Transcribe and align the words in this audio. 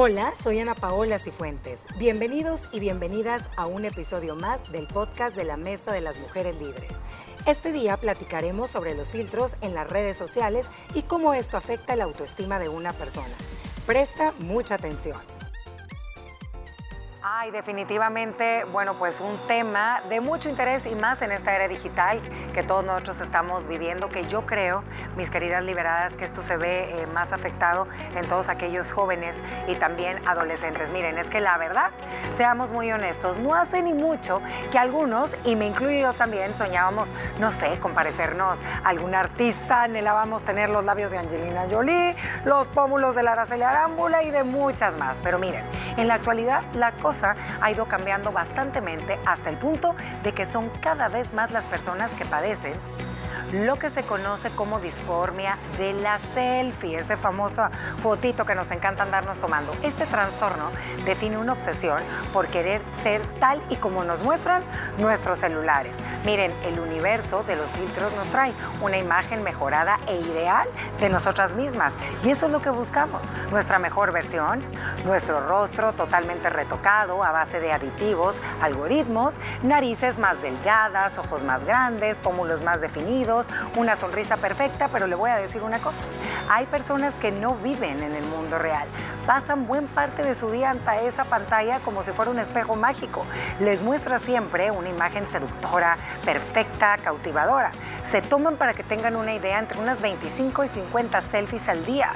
Hola, 0.00 0.32
soy 0.40 0.60
Ana 0.60 0.76
Paola 0.76 1.18
Cifuentes. 1.18 1.80
Bienvenidos 1.98 2.60
y 2.70 2.78
bienvenidas 2.78 3.50
a 3.56 3.66
un 3.66 3.84
episodio 3.84 4.36
más 4.36 4.70
del 4.70 4.86
podcast 4.86 5.34
de 5.34 5.42
la 5.42 5.56
Mesa 5.56 5.90
de 5.90 6.00
las 6.00 6.16
Mujeres 6.18 6.54
Libres. 6.60 6.92
Este 7.46 7.72
día 7.72 7.96
platicaremos 7.96 8.70
sobre 8.70 8.94
los 8.94 9.10
filtros 9.10 9.56
en 9.60 9.74
las 9.74 9.90
redes 9.90 10.16
sociales 10.16 10.70
y 10.94 11.02
cómo 11.02 11.34
esto 11.34 11.56
afecta 11.56 11.96
la 11.96 12.04
autoestima 12.04 12.60
de 12.60 12.68
una 12.68 12.92
persona. 12.92 13.34
Presta 13.86 14.32
mucha 14.38 14.76
atención. 14.76 15.16
Ay, 17.30 17.50
definitivamente, 17.50 18.64
bueno, 18.72 18.94
pues 18.94 19.20
un 19.20 19.36
tema 19.46 20.00
de 20.08 20.18
mucho 20.22 20.48
interés 20.48 20.86
y 20.86 20.94
más 20.94 21.20
en 21.20 21.30
esta 21.30 21.54
era 21.54 21.68
digital 21.68 22.22
que 22.54 22.62
todos 22.62 22.82
nosotros 22.82 23.20
estamos 23.20 23.68
viviendo, 23.68 24.08
que 24.08 24.26
yo 24.26 24.46
creo, 24.46 24.82
mis 25.14 25.30
queridas 25.30 25.62
liberadas, 25.62 26.14
que 26.14 26.24
esto 26.24 26.40
se 26.40 26.56
ve 26.56 26.88
eh, 26.88 27.06
más 27.08 27.34
afectado 27.34 27.86
en 28.14 28.26
todos 28.26 28.48
aquellos 28.48 28.94
jóvenes 28.94 29.36
y 29.66 29.74
también 29.74 30.26
adolescentes. 30.26 30.88
Miren, 30.88 31.18
es 31.18 31.28
que 31.28 31.42
la 31.42 31.58
verdad, 31.58 31.90
seamos 32.38 32.70
muy 32.70 32.90
honestos, 32.90 33.36
no 33.36 33.54
hace 33.54 33.82
ni 33.82 33.92
mucho 33.92 34.40
que 34.72 34.78
algunos, 34.78 35.30
y 35.44 35.54
me 35.54 35.66
incluyo 35.66 35.98
yo 35.98 36.12
también, 36.14 36.54
soñábamos, 36.54 37.10
no 37.38 37.50
sé, 37.50 37.78
con 37.78 37.92
parecernos 37.92 38.58
a 38.82 38.88
algún 38.88 39.14
artista, 39.14 39.82
anhelábamos 39.82 40.44
tener 40.44 40.70
los 40.70 40.82
labios 40.82 41.10
de 41.10 41.18
Angelina 41.18 41.66
Jolie, 41.70 42.16
los 42.46 42.68
pómulos 42.68 43.14
de 43.14 43.22
la 43.22 43.32
Araceli 43.32 43.64
Arámbula 43.64 44.22
y 44.22 44.30
de 44.30 44.44
muchas 44.44 44.96
más. 44.96 45.18
Pero 45.22 45.38
miren, 45.38 45.62
en 45.98 46.08
la 46.08 46.14
actualidad 46.14 46.62
la 46.72 46.92
cosa 46.92 47.17
ha 47.22 47.70
ido 47.70 47.86
cambiando 47.86 48.32
bastantemente 48.32 49.18
hasta 49.26 49.50
el 49.50 49.56
punto 49.56 49.94
de 50.22 50.32
que 50.32 50.46
son 50.46 50.70
cada 50.80 51.08
vez 51.08 51.32
más 51.34 51.50
las 51.50 51.64
personas 51.64 52.10
que 52.12 52.24
padecen 52.24 52.72
lo 53.52 53.76
que 53.76 53.90
se 53.90 54.02
conoce 54.02 54.50
como 54.50 54.78
disformia 54.78 55.56
de 55.78 55.92
la 55.94 56.18
selfie, 56.34 56.98
ese 56.98 57.16
famoso 57.16 57.68
fotito 58.02 58.44
que 58.44 58.54
nos 58.54 58.70
encanta 58.70 59.02
andarnos 59.02 59.38
tomando. 59.38 59.72
Este 59.82 60.04
trastorno 60.06 60.64
define 61.04 61.38
una 61.38 61.54
obsesión 61.54 61.98
por 62.32 62.48
querer 62.48 62.82
ser 63.02 63.22
tal 63.40 63.62
y 63.70 63.76
como 63.76 64.04
nos 64.04 64.22
muestran 64.22 64.62
nuestros 64.98 65.38
celulares. 65.38 65.94
Miren, 66.24 66.52
el 66.64 66.78
universo 66.78 67.42
de 67.44 67.56
los 67.56 67.70
filtros 67.70 68.14
nos 68.14 68.26
trae 68.26 68.52
una 68.82 68.98
imagen 68.98 69.42
mejorada 69.42 69.98
e 70.06 70.16
ideal 70.16 70.68
de 71.00 71.08
nosotras 71.08 71.54
mismas. 71.54 71.94
Y 72.24 72.30
eso 72.30 72.46
es 72.46 72.52
lo 72.52 72.60
que 72.60 72.70
buscamos, 72.70 73.22
nuestra 73.50 73.78
mejor 73.78 74.12
versión, 74.12 74.62
nuestro 75.04 75.46
rostro 75.46 75.92
totalmente 75.92 76.50
retocado 76.50 77.24
a 77.24 77.30
base 77.30 77.60
de 77.60 77.72
aditivos, 77.72 78.36
algoritmos, 78.60 79.34
narices 79.62 80.18
más 80.18 80.40
delgadas, 80.42 81.16
ojos 81.18 81.42
más 81.42 81.64
grandes, 81.64 82.16
pómulos 82.18 82.62
más 82.62 82.80
definidos 82.80 83.37
una 83.76 83.96
sonrisa 83.96 84.36
perfecta, 84.36 84.88
pero 84.88 85.06
le 85.06 85.14
voy 85.14 85.30
a 85.30 85.36
decir 85.36 85.62
una 85.62 85.78
cosa. 85.78 85.98
Hay 86.48 86.66
personas 86.66 87.14
que 87.14 87.30
no 87.30 87.54
viven 87.56 88.02
en 88.02 88.14
el 88.14 88.24
mundo 88.24 88.58
real. 88.58 88.88
Pasan 89.26 89.66
buen 89.66 89.86
parte 89.88 90.22
de 90.22 90.34
su 90.34 90.50
día 90.50 90.70
ante 90.70 91.06
esa 91.06 91.24
pantalla 91.24 91.80
como 91.80 92.02
si 92.02 92.12
fuera 92.12 92.30
un 92.30 92.38
espejo 92.38 92.76
mágico. 92.76 93.24
Les 93.60 93.82
muestra 93.82 94.18
siempre 94.18 94.70
una 94.70 94.88
imagen 94.88 95.28
seductora, 95.28 95.96
perfecta, 96.24 96.96
cautivadora. 97.02 97.70
Se 98.10 98.22
toman 98.22 98.56
para 98.56 98.72
que 98.72 98.82
tengan 98.82 99.16
una 99.16 99.34
idea 99.34 99.58
entre 99.58 99.78
unas 99.78 100.00
25 100.00 100.64
y 100.64 100.68
50 100.68 101.20
selfies 101.30 101.68
al 101.68 101.84
día 101.84 102.12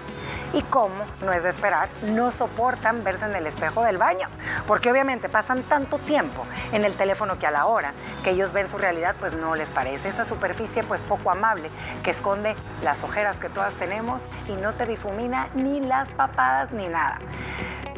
y 0.53 0.62
como 0.62 1.05
no 1.22 1.33
es 1.33 1.42
de 1.42 1.50
esperar, 1.50 1.89
no 2.03 2.31
soportan 2.31 3.05
verse 3.05 3.25
en 3.25 3.34
el 3.34 3.47
espejo 3.47 3.83
del 3.83 3.98
baño, 3.98 4.28
porque 4.67 4.91
obviamente 4.91 5.28
pasan 5.28 5.62
tanto 5.62 5.98
tiempo 5.98 6.44
en 6.72 6.84
el 6.84 6.94
teléfono 6.94 7.39
que 7.39 7.47
a 7.47 7.50
la 7.50 7.67
hora 7.67 7.92
que 8.22 8.31
ellos 8.31 8.53
ven 8.53 8.69
su 8.69 8.78
realidad 8.78 9.14
pues 9.19 9.34
no 9.34 9.55
les 9.55 9.69
parece 9.69 10.09
esa 10.09 10.25
superficie 10.25 10.83
pues 10.83 11.03
poco 11.03 11.31
amable 11.31 11.70
que 12.03 12.11
esconde 12.11 12.55
las 12.83 13.03
ojeras 13.03 13.39
que 13.39 13.48
todas 13.48 13.75
tenemos 13.75 14.20
y 14.48 14.53
no 14.53 14.72
te 14.72 14.86
difumina 14.86 15.48
ni 15.55 15.81
las 15.81 16.11
papadas 16.11 16.72
ni 16.72 16.89
nada. 16.89 17.19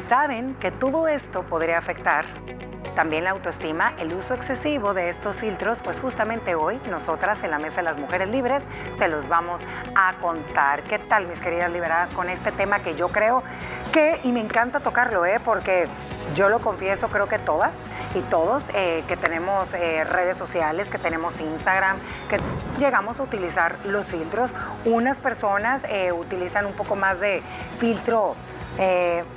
Saben 0.07 0.55
que 0.55 0.71
todo 0.71 1.07
esto 1.07 1.43
podría 1.43 1.77
afectar 1.77 2.25
también 2.95 3.25
la 3.25 3.31
autoestima, 3.31 3.93
el 3.99 4.13
uso 4.13 4.33
excesivo 4.33 4.93
de 4.93 5.09
estos 5.09 5.37
filtros, 5.37 5.79
pues 5.83 5.99
justamente 5.99 6.55
hoy 6.55 6.79
nosotras 6.89 7.43
en 7.43 7.51
la 7.51 7.59
Mesa 7.59 7.77
de 7.77 7.83
las 7.83 7.97
Mujeres 7.97 8.29
Libres 8.29 8.63
se 8.97 9.07
los 9.07 9.27
vamos 9.27 9.61
a 9.95 10.13
contar. 10.21 10.83
¿Qué 10.83 10.97
tal, 10.97 11.27
mis 11.27 11.39
queridas 11.39 11.71
liberadas, 11.71 12.13
con 12.13 12.29
este 12.29 12.51
tema 12.51 12.79
que 12.79 12.95
yo 12.95 13.09
creo 13.09 13.43
que, 13.91 14.19
y 14.23 14.31
me 14.31 14.39
encanta 14.39 14.79
tocarlo, 14.79 15.25
¿eh? 15.25 15.39
porque 15.43 15.87
yo 16.33 16.49
lo 16.49 16.59
confieso, 16.59 17.07
creo 17.09 17.27
que 17.27 17.37
todas 17.37 17.75
y 18.15 18.21
todos 18.21 18.63
eh, 18.73 19.03
que 19.07 19.17
tenemos 19.17 19.73
eh, 19.73 20.03
redes 20.05 20.37
sociales, 20.37 20.87
que 20.87 20.97
tenemos 20.97 21.39
Instagram, 21.39 21.97
que 22.29 22.39
llegamos 22.79 23.19
a 23.19 23.23
utilizar 23.23 23.77
los 23.85 24.07
filtros. 24.07 24.51
Unas 24.85 25.19
personas 25.19 25.83
eh, 25.89 26.11
utilizan 26.11 26.65
un 26.65 26.73
poco 26.73 26.95
más 26.95 27.19
de 27.19 27.41
filtro 27.79 28.35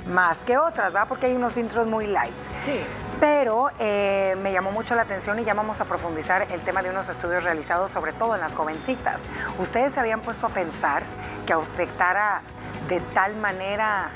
más 0.07 0.43
que 0.43 0.57
otras, 0.57 0.95
¿va? 0.95 1.05
Porque 1.05 1.27
hay 1.27 1.33
unos 1.33 1.53
filtros 1.53 1.87
muy 1.87 2.07
light. 2.07 2.33
Sí. 2.63 2.81
Pero 3.19 3.69
eh, 3.79 4.37
me 4.41 4.53
llamó 4.53 4.71
mucho 4.71 4.95
la 4.95 5.01
atención 5.01 5.39
y 5.39 5.43
ya 5.43 5.53
vamos 5.53 5.81
a 5.81 5.85
profundizar 5.85 6.47
el 6.51 6.61
tema 6.61 6.81
de 6.81 6.89
unos 6.89 7.09
estudios 7.09 7.43
realizados 7.43 7.91
sobre 7.91 8.13
todo 8.13 8.35
en 8.35 8.41
las 8.41 8.55
jovencitas. 8.55 9.21
¿Ustedes 9.57 9.93
se 9.93 9.99
habían 9.99 10.21
puesto 10.21 10.45
a 10.45 10.49
pensar 10.49 11.03
que 11.45 11.51
afectara 11.51 12.41
de 12.87 13.01
tal 13.13 13.35
manera 13.35 14.09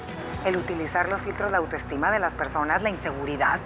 el 0.45 0.55
utilizar 0.55 1.09
los 1.09 1.21
filtros 1.21 1.51
de 1.51 1.57
autoestima 1.57 2.11
de 2.11 2.19
las 2.19 2.35
personas, 2.35 2.81
la 2.81 2.89
inseguridad? 2.89 3.59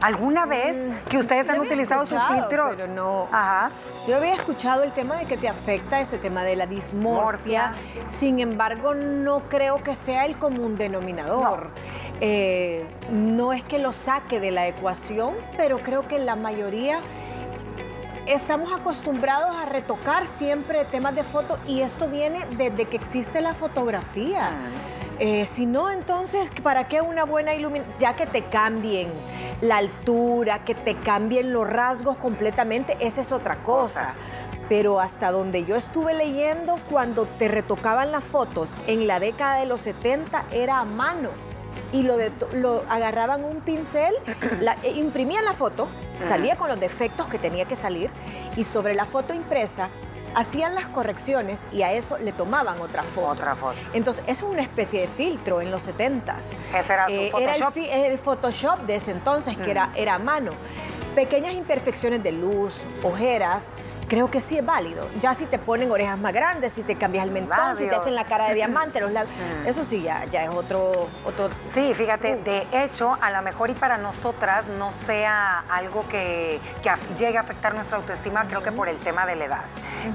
¿Alguna 0.00 0.46
vez 0.46 0.76
mm, 0.76 1.08
que 1.08 1.18
ustedes 1.18 1.48
han 1.50 1.60
utilizado 1.60 2.06
sus 2.06 2.20
filtros? 2.22 2.76
Pero 2.76 2.92
no. 2.92 3.28
Ajá. 3.30 3.70
Yo 4.08 4.16
había 4.16 4.34
escuchado 4.34 4.82
el 4.82 4.92
tema 4.92 5.16
de 5.16 5.26
que 5.26 5.36
te 5.36 5.48
afecta 5.48 6.00
ese 6.00 6.18
tema 6.18 6.42
de 6.42 6.56
la 6.56 6.66
dismorfia. 6.66 7.74
Sin 8.08 8.40
embargo, 8.40 8.94
no 8.94 9.40
creo 9.48 9.82
que 9.82 9.94
sea 9.94 10.24
el 10.24 10.38
común 10.38 10.78
denominador. 10.78 11.68
Eh, 12.20 12.86
no 13.10 13.52
es 13.52 13.62
que 13.62 13.78
lo 13.78 13.92
saque 13.92 14.40
de 14.40 14.50
la 14.50 14.66
ecuación, 14.68 15.34
pero 15.56 15.78
creo 15.78 16.08
que 16.08 16.18
la 16.18 16.36
mayoría 16.36 17.00
estamos 18.26 18.72
acostumbrados 18.72 19.54
a 19.56 19.66
retocar 19.66 20.26
siempre 20.26 20.84
temas 20.84 21.14
de 21.14 21.22
foto 21.22 21.58
y 21.66 21.80
esto 21.80 22.08
viene 22.08 22.44
desde 22.56 22.86
que 22.86 22.96
existe 22.96 23.40
la 23.40 23.54
fotografía. 23.54 24.50
Ah. 24.50 24.99
Eh, 25.20 25.44
si 25.44 25.66
no, 25.66 25.90
entonces, 25.90 26.50
¿para 26.62 26.88
qué 26.88 27.02
una 27.02 27.24
buena 27.24 27.54
iluminación? 27.54 27.94
Ya 27.98 28.16
que 28.16 28.26
te 28.26 28.42
cambien 28.44 29.08
la 29.60 29.76
altura, 29.76 30.64
que 30.64 30.74
te 30.74 30.94
cambien 30.94 31.52
los 31.52 31.68
rasgos 31.68 32.16
completamente, 32.16 32.96
esa 33.00 33.20
es 33.20 33.30
otra 33.30 33.56
cosa. 33.56 34.14
Pero 34.70 34.98
hasta 34.98 35.30
donde 35.30 35.66
yo 35.66 35.76
estuve 35.76 36.14
leyendo, 36.14 36.76
cuando 36.88 37.26
te 37.26 37.48
retocaban 37.48 38.12
las 38.12 38.24
fotos 38.24 38.78
en 38.86 39.06
la 39.06 39.20
década 39.20 39.60
de 39.60 39.66
los 39.66 39.82
70, 39.82 40.44
era 40.52 40.78
a 40.78 40.84
mano. 40.86 41.28
Y 41.92 42.02
lo, 42.02 42.16
lo 42.54 42.84
agarraban 42.88 43.44
un 43.44 43.60
pincel, 43.60 44.14
e 44.82 44.90
imprimían 44.92 45.44
la 45.44 45.52
foto, 45.52 45.86
salía 46.22 46.56
con 46.56 46.68
los 46.68 46.80
defectos 46.80 47.26
que 47.26 47.38
tenía 47.38 47.66
que 47.66 47.76
salir, 47.76 48.10
y 48.56 48.64
sobre 48.64 48.94
la 48.94 49.04
foto 49.04 49.34
impresa 49.34 49.90
hacían 50.34 50.74
las 50.74 50.88
correcciones 50.88 51.66
y 51.72 51.82
a 51.82 51.92
eso 51.92 52.18
le 52.18 52.32
tomaban 52.32 52.80
otra 52.80 53.02
foto. 53.02 53.28
Otra 53.28 53.54
foto. 53.54 53.78
Entonces, 53.92 54.24
eso 54.26 54.46
es 54.46 54.52
una 54.52 54.62
especie 54.62 55.02
de 55.02 55.08
filtro 55.08 55.60
en 55.60 55.70
los 55.70 55.88
70s. 55.88 56.42
Ese 56.74 56.92
era 56.92 57.06
eh, 57.08 57.30
Photoshop. 57.30 57.76
Era 57.76 58.06
el, 58.06 58.18
Photoshop 58.18 58.80
de 58.80 58.96
ese 58.96 59.12
entonces, 59.12 59.56
que 59.56 59.70
era, 59.70 59.90
era 59.94 60.14
a 60.14 60.18
mano. 60.18 60.52
Pequeñas 61.14 61.54
imperfecciones 61.54 62.22
de 62.22 62.32
luz, 62.32 62.80
ojeras, 63.02 63.76
creo 64.10 64.28
que 64.28 64.40
sí 64.40 64.58
es 64.58 64.66
válido. 64.66 65.08
Ya 65.20 65.36
si 65.36 65.46
te 65.46 65.56
ponen 65.56 65.88
orejas 65.88 66.18
más 66.18 66.32
grandes, 66.32 66.72
si 66.72 66.82
te 66.82 66.96
cambias 66.96 67.24
el 67.24 67.30
mentón, 67.30 67.76
si 67.76 67.86
te 67.86 67.94
hacen 67.94 68.16
la 68.16 68.24
cara 68.24 68.48
de 68.48 68.56
diamante, 68.56 69.00
los 69.00 69.12
labios, 69.12 69.32
mm. 69.64 69.68
eso 69.68 69.84
sí 69.84 70.02
ya, 70.02 70.24
ya 70.24 70.44
es 70.44 70.50
otro, 70.50 71.08
otro... 71.24 71.48
Sí, 71.68 71.94
fíjate, 71.94 72.34
uh. 72.34 72.42
de 72.42 72.66
hecho, 72.72 73.16
a 73.20 73.30
lo 73.30 73.40
mejor 73.42 73.70
y 73.70 73.74
para 73.74 73.98
nosotras 73.98 74.66
no 74.66 74.92
sea 74.92 75.60
algo 75.70 76.06
que, 76.08 76.60
que 76.82 76.90
llegue 77.16 77.38
a 77.38 77.42
afectar 77.42 77.72
nuestra 77.72 77.98
autoestima, 77.98 78.46
creo 78.48 78.64
que 78.64 78.72
por 78.72 78.88
el 78.88 78.98
tema 78.98 79.26
de 79.26 79.36
la 79.36 79.44
edad. 79.44 79.62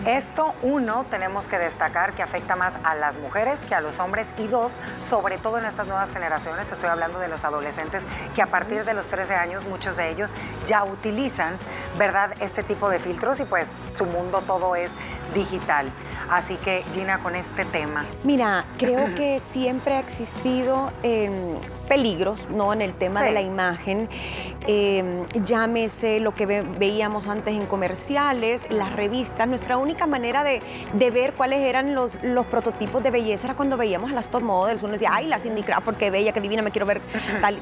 Esto, 0.06 0.56
uno, 0.64 1.06
tenemos 1.10 1.48
que 1.48 1.58
destacar 1.58 2.14
que 2.14 2.24
afecta 2.24 2.56
más 2.56 2.74
a 2.84 2.96
las 2.96 3.16
mujeres 3.18 3.60
que 3.62 3.76
a 3.76 3.82
los 3.82 4.00
hombres 4.00 4.28
y 4.38 4.48
dos, 4.48 4.72
sobre 5.08 5.38
todo 5.38 5.60
en 5.60 5.66
estas 5.66 5.88
nuevas 5.88 6.12
generaciones, 6.12 6.70
estoy 6.70 6.90
hablando 6.90 7.20
de 7.20 7.28
los 7.28 7.46
adolescentes, 7.46 8.04
que 8.34 8.42
a 8.42 8.48
partir 8.48 8.84
de 8.84 8.94
los 8.94 9.06
13 9.08 9.36
años 9.36 9.64
muchos 9.66 9.96
de 9.96 10.10
ellos 10.10 10.32
ya 10.66 10.84
utilizan, 10.84 11.58
¿verdad?, 11.98 12.32
este 12.40 12.64
tipo 12.64 12.90
de 12.90 13.00
filtros 13.00 13.40
y 13.40 13.46
pues 13.46 13.70
su 13.94 14.06
mundo 14.06 14.42
todo 14.46 14.76
es 14.76 14.90
digital. 15.34 15.90
Así 16.30 16.56
que 16.58 16.84
Gina, 16.94 17.20
con 17.20 17.36
este 17.36 17.66
tema. 17.66 18.06
Mira, 18.24 18.66
creo 18.78 19.06
que 19.16 19.40
siempre 19.40 19.96
ha 19.96 20.00
existido 20.00 20.92
em, 21.04 21.58
peligros, 21.86 22.40
¿no? 22.50 22.74
En 22.74 22.82
el 22.82 22.94
tema 22.94 23.24
de 23.24 23.32
la 23.32 23.42
imagen. 23.42 24.10
Em, 24.68 25.26
llámese 25.44 26.20
lo 26.20 26.34
que 26.34 26.46
veíamos 26.46 27.28
antes 27.28 27.54
en 27.54 27.66
comerciales, 27.68 28.68
las 28.70 28.94
revistas. 28.94 29.48
Nuestra 29.48 29.78
única 29.78 30.08
manera 30.08 30.44
de, 30.44 30.62
ver 31.12 31.34
cuáles 31.34 31.62
eran 31.62 31.96
los, 31.96 32.22
los, 32.24 32.46
prototipos 32.48 33.04
de 33.04 33.12
belleza 33.12 33.48
era 33.48 33.56
cuando 33.56 33.78
veíamos 33.78 34.12
a 34.12 34.14
las 34.14 34.30
top 34.30 34.42
models. 34.42 34.84
Uno 34.84 34.94
decía, 34.94 35.12
ay, 35.14 35.28
la 35.28 35.40
Cindy 35.40 35.62
Crawford, 35.64 35.96
qué 35.96 36.12
bella, 36.12 36.32
qué 36.34 36.42
divina, 36.42 36.62
me 36.62 36.72
quiero 36.72 36.86
ver 36.86 37.02
tal. 37.42 37.60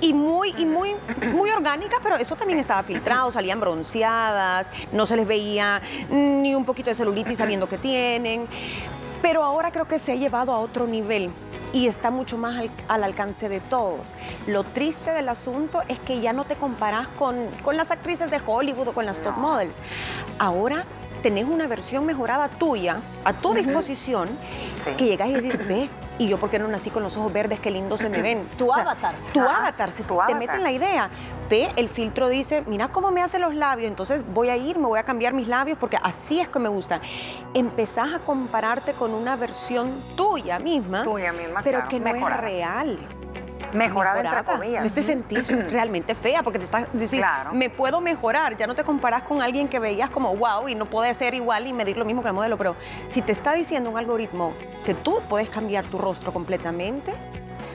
Y 0.00 0.14
muy, 0.14 0.54
y 0.58 0.64
muy, 0.64 0.94
muy 1.32 1.50
orgánica, 1.50 1.96
pero 2.02 2.16
eso 2.16 2.36
también 2.36 2.58
estaba 2.58 2.82
filtrado, 2.82 3.30
salían 3.30 3.60
bronceadas, 3.60 4.70
no 4.92 5.06
se 5.06 5.16
les 5.16 5.26
veía 5.26 5.80
ni 6.10 6.54
un 6.54 6.64
poquito 6.64 6.90
de 6.90 6.94
celulitis 6.94 7.38
sabiendo 7.38 7.68
que 7.68 7.78
tienen. 7.78 8.46
Pero 9.22 9.42
ahora 9.42 9.70
creo 9.70 9.88
que 9.88 9.98
se 9.98 10.12
ha 10.12 10.14
llevado 10.14 10.52
a 10.52 10.58
otro 10.58 10.86
nivel 10.86 11.30
y 11.76 11.88
está 11.88 12.10
mucho 12.10 12.38
más 12.38 12.64
al, 12.88 13.04
alcance 13.04 13.50
de 13.50 13.60
todos. 13.60 14.14
Lo 14.46 14.64
triste 14.64 15.12
del 15.12 15.28
asunto 15.28 15.82
es 15.88 15.98
que 15.98 16.22
ya 16.22 16.32
no 16.32 16.44
te 16.44 16.54
comparas 16.54 17.06
con, 17.18 17.48
con 17.62 17.76
las 17.76 17.90
actrices 17.90 18.30
de 18.30 18.40
Hollywood 18.44 18.88
o 18.88 18.92
con 18.94 19.04
las 19.04 19.20
top 19.20 19.36
models. 19.36 19.76
Ahora 20.38 20.84
tenés 21.22 21.44
una 21.44 21.66
versión 21.66 22.06
mejorada 22.06 22.48
tuya 22.48 22.96
a 23.24 23.34
tu 23.34 23.52
disposición 23.52 24.30
que 24.96 25.04
llegas 25.04 25.28
y 25.28 25.34
dices, 25.34 25.68
ve, 25.68 25.90
y 26.18 26.28
yo 26.28 26.38
porque 26.38 26.58
no 26.58 26.68
nací 26.68 26.90
con 26.90 27.02
los 27.02 27.16
ojos 27.16 27.32
verdes, 27.32 27.60
qué 27.60 27.70
lindo 27.70 27.98
se 27.98 28.08
me 28.08 28.22
ven. 28.22 28.46
Tu 28.56 28.72
avatar. 28.72 29.14
Tu 29.32 29.40
avatar, 29.40 29.90
se 29.90 30.02
te 30.04 30.34
mete 30.34 30.56
en 30.56 30.62
la 30.62 30.72
idea. 30.72 31.10
Ve, 31.48 31.68
el 31.76 31.88
filtro 31.88 32.28
dice, 32.28 32.64
mira 32.66 32.88
cómo 32.88 33.10
me 33.10 33.22
hace 33.22 33.38
los 33.38 33.54
labios, 33.54 33.88
entonces 33.88 34.24
voy 34.32 34.48
a 34.48 34.56
ir, 34.56 34.78
me 34.78 34.86
voy 34.86 34.98
a 34.98 35.04
cambiar 35.04 35.32
mis 35.32 35.48
labios 35.48 35.78
porque 35.78 35.98
así 36.02 36.40
es 36.40 36.48
que 36.48 36.58
me 36.58 36.68
gustan. 36.68 37.00
Empezás 37.54 38.14
a 38.14 38.18
compararte 38.20 38.92
con 38.92 39.14
una 39.14 39.36
versión 39.36 39.92
tuya 40.16 40.58
misma, 40.58 41.04
tuya 41.04 41.32
misma 41.32 41.60
pero 41.62 41.86
que 41.88 42.00
no 42.00 42.14
es 42.14 42.36
real 42.38 42.98
mejorada, 43.72 44.20
entre 44.20 44.44
comillas. 44.44 44.84
No 44.84 44.90
te 44.90 45.02
sentís 45.02 45.48
realmente 45.70 46.14
fea 46.14 46.42
porque 46.42 46.58
te 46.58 46.64
estás 46.64 46.86
decís, 46.92 47.22
me 47.52 47.70
puedo 47.70 48.00
mejorar. 48.00 48.56
Ya 48.56 48.66
no 48.66 48.74
te 48.74 48.84
comparas 48.84 49.22
con 49.22 49.42
alguien 49.42 49.68
que 49.68 49.78
veías 49.78 50.10
como 50.10 50.34
wow 50.36 50.68
y 50.68 50.74
no 50.74 50.86
puede 50.86 51.12
ser 51.14 51.34
igual 51.34 51.66
y 51.66 51.72
medir 51.72 51.96
lo 51.96 52.04
mismo 52.04 52.22
que 52.22 52.28
el 52.28 52.34
modelo. 52.34 52.56
Pero 52.58 52.76
si 53.08 53.22
te 53.22 53.32
está 53.32 53.54
diciendo 53.54 53.90
un 53.90 53.98
algoritmo 53.98 54.54
que 54.84 54.94
tú 54.94 55.20
puedes 55.28 55.50
cambiar 55.50 55.84
tu 55.84 55.98
rostro 55.98 56.32
completamente, 56.32 57.12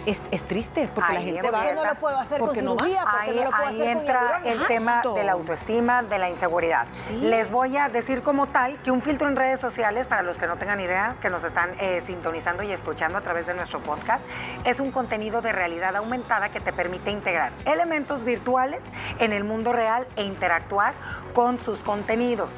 es, 0.05 0.43
triste 0.45 0.89
porque 0.93 1.13
la 1.13 1.21
gente 1.21 1.51
va 1.51 1.73
no 1.73 1.85
lo 1.85 1.95
puedo 1.95 2.17
hacer 2.17 2.39
con 2.39 2.55
cirugía? 2.55 3.03
ahí, 3.07 3.81
entra 3.81 4.41
el 4.43 4.65
tema 4.65 5.01
de 5.15 5.23
la 5.23 5.33
autoestima, 5.33 6.03
de 6.03 6.17
la 6.17 6.29
inseguridad. 6.29 6.87
Les 7.21 7.49
voy 7.49 7.77
a 7.77 7.89
decir 7.89 8.21
como 8.21 8.47
tal 8.47 8.81
que 8.83 8.91
un 8.91 9.01
filtro 9.01 9.27
en 9.27 9.35
redes 9.35 9.59
sociales, 9.59 10.07
para 10.07 10.23
los 10.23 10.37
que 10.37 10.47
no 10.47 10.57
tengan 10.57 10.79
idea, 10.79 11.15
que 11.21 11.29
nos 11.29 11.43
están 11.43 11.71
eh, 11.79 12.01
sintonizando 12.05 12.63
y 12.63 12.71
escuchando 12.71 13.17
a 13.17 13.21
través 13.21 13.47
de 13.47 13.53
nuestro 13.53 13.79
podcast, 13.79 14.23
es 14.65 14.79
un 14.79 14.91
contenido 14.91 15.41
de 15.41 15.51
realidad 15.51 15.95
aumentada 15.95 16.49
que 16.49 16.59
te 16.59 16.73
permite 16.73 17.11
integrar 17.11 17.51
elementos 17.65 18.23
virtuales 18.23 18.81
en 19.19 19.33
el 19.33 19.43
mundo 19.43 19.73
real 19.73 20.07
e 20.15 20.23
interactuar 20.23 20.93
con 21.33 21.59
sus 21.59 21.79
contenidos. 21.79 22.49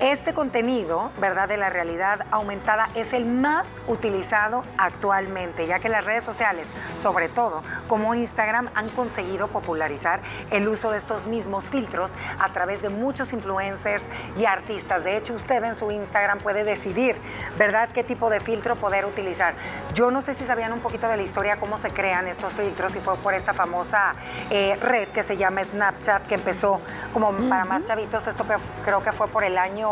Este 0.00 0.32
contenido, 0.32 1.10
¿verdad?, 1.20 1.46
de 1.46 1.58
la 1.58 1.68
realidad 1.68 2.24
aumentada 2.30 2.88
es 2.94 3.12
el 3.12 3.26
más 3.26 3.66
utilizado 3.86 4.64
actualmente, 4.78 5.66
ya 5.66 5.78
que 5.78 5.90
las 5.90 6.06
redes 6.06 6.24
sociales, 6.24 6.66
sobre 7.02 7.28
todo 7.28 7.62
como 7.86 8.14
Instagram, 8.14 8.70
han 8.74 8.88
conseguido 8.88 9.48
popularizar 9.48 10.20
el 10.50 10.66
uso 10.68 10.90
de 10.90 10.96
estos 10.96 11.26
mismos 11.26 11.64
filtros 11.64 12.12
a 12.38 12.48
través 12.48 12.80
de 12.80 12.88
muchos 12.88 13.34
influencers 13.34 14.02
y 14.38 14.46
artistas. 14.46 15.04
De 15.04 15.18
hecho, 15.18 15.34
usted 15.34 15.62
en 15.64 15.76
su 15.76 15.90
Instagram 15.90 16.38
puede 16.38 16.64
decidir, 16.64 17.16
¿verdad?, 17.58 17.90
qué 17.92 18.02
tipo 18.02 18.30
de 18.30 18.40
filtro 18.40 18.76
poder 18.76 19.04
utilizar. 19.04 19.52
Yo 19.92 20.10
no 20.10 20.22
sé 20.22 20.32
si 20.32 20.46
sabían 20.46 20.72
un 20.72 20.80
poquito 20.80 21.08
de 21.08 21.18
la 21.18 21.22
historia, 21.22 21.56
cómo 21.56 21.76
se 21.76 21.90
crean 21.90 22.26
estos 22.26 22.54
filtros, 22.54 22.96
y 22.96 23.00
fue 23.00 23.16
por 23.16 23.34
esta 23.34 23.52
famosa 23.52 24.14
eh, 24.48 24.78
red 24.80 25.08
que 25.08 25.22
se 25.22 25.36
llama 25.36 25.62
Snapchat, 25.62 26.26
que 26.26 26.36
empezó 26.36 26.80
como 27.12 27.32
para 27.50 27.64
más 27.66 27.84
chavitos, 27.84 28.26
esto 28.26 28.46
creo 28.82 29.02
que 29.02 29.12
fue 29.12 29.28
por 29.28 29.44
el 29.44 29.58
año 29.58 29.89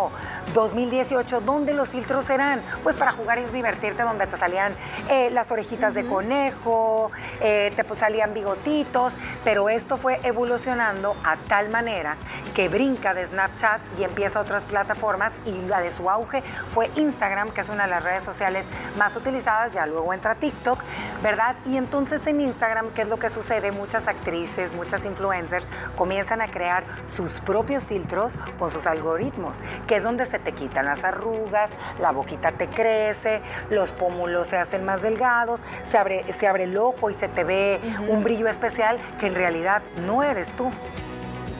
2018, 0.55 1.41
donde 1.41 1.75
los 1.75 1.91
filtros 1.91 2.29
eran 2.31 2.61
pues 2.83 2.97
para 2.97 3.13
jugar 3.13 3.39
y 3.39 3.45
divertirte, 3.45 4.03
donde 4.03 4.27
te 4.27 4.37
salían 4.37 4.75
eh, 5.09 5.31
las 5.31 5.51
orejitas 5.51 5.95
de 5.95 6.07
conejo, 6.07 7.11
eh, 7.41 7.73
te 7.75 7.85
pues, 7.85 8.01
salían 8.01 8.35
bigotitos, 8.35 9.13
pero 9.45 9.69
esto 9.69 9.97
fue 9.97 10.21
evolucionando 10.23 11.17
a 11.25 11.37
tal 11.37 11.69
manera 11.71 12.17
que 12.55 12.69
brinca 12.69 13.15
de 13.15 13.27
Snapchat 13.27 13.81
y 13.99 14.05
empieza 14.05 14.39
a 14.39 14.43
otras 14.43 14.65
plataformas 14.65 15.33
y 15.45 15.53
la 15.69 15.81
de 15.81 15.93
su 15.93 16.09
auge 16.11 16.43
fue 16.75 16.91
Instagram, 16.97 17.51
que 17.51 17.61
es 17.61 17.69
una 17.69 17.85
de 17.85 17.91
las 17.91 18.03
redes 18.03 18.25
sociales 18.25 18.67
más 18.97 19.15
utilizadas, 19.17 19.73
ya 19.73 19.87
luego 19.87 20.13
entra 20.13 20.35
TikTok, 20.35 20.81
¿verdad? 21.23 21.57
Y 21.67 21.77
entonces 21.77 22.27
en 22.27 22.41
Instagram, 22.41 22.91
¿qué 22.95 23.03
es 23.03 23.09
lo 23.09 23.19
que 23.19 23.31
sucede? 23.31 23.73
Muchas 23.73 24.09
actrices, 24.09 24.73
muchas 24.73 25.05
influencers 25.05 25.65
comienzan 25.97 26.41
a 26.41 26.49
crear 26.49 26.85
sus 27.07 27.41
propios 27.41 27.85
filtros 27.85 28.35
con 28.59 28.71
sus 28.71 28.87
algoritmos 28.87 29.59
que 29.89 29.97
es 29.97 30.05
donde 30.05 30.27
se 30.27 30.39
te 30.39 30.53
quitan 30.53 30.87
las 30.87 31.03
arrugas, 31.03 31.73
la 32.01 32.13
boquita 32.13 32.53
te 32.53 32.69
crece, 32.69 33.41
los 33.71 33.91
pómulos 33.91 34.47
se 34.47 34.57
hacen 34.57 34.85
más 34.85 35.03
delgados, 35.03 35.61
se 35.85 35.99
abre, 35.99 36.31
se 36.33 36.47
abre 36.47 36.65
el 36.65 36.77
ojo 36.77 37.11
y 37.11 37.15
se 37.15 37.27
te 37.27 37.43
ve 37.43 37.81
un 38.07 38.23
brillo 38.23 38.47
especial 38.47 38.99
que 39.19 39.27
en 39.27 39.35
realidad 39.35 39.83
no 40.07 40.23
eres 40.23 40.49
tú. 40.57 40.71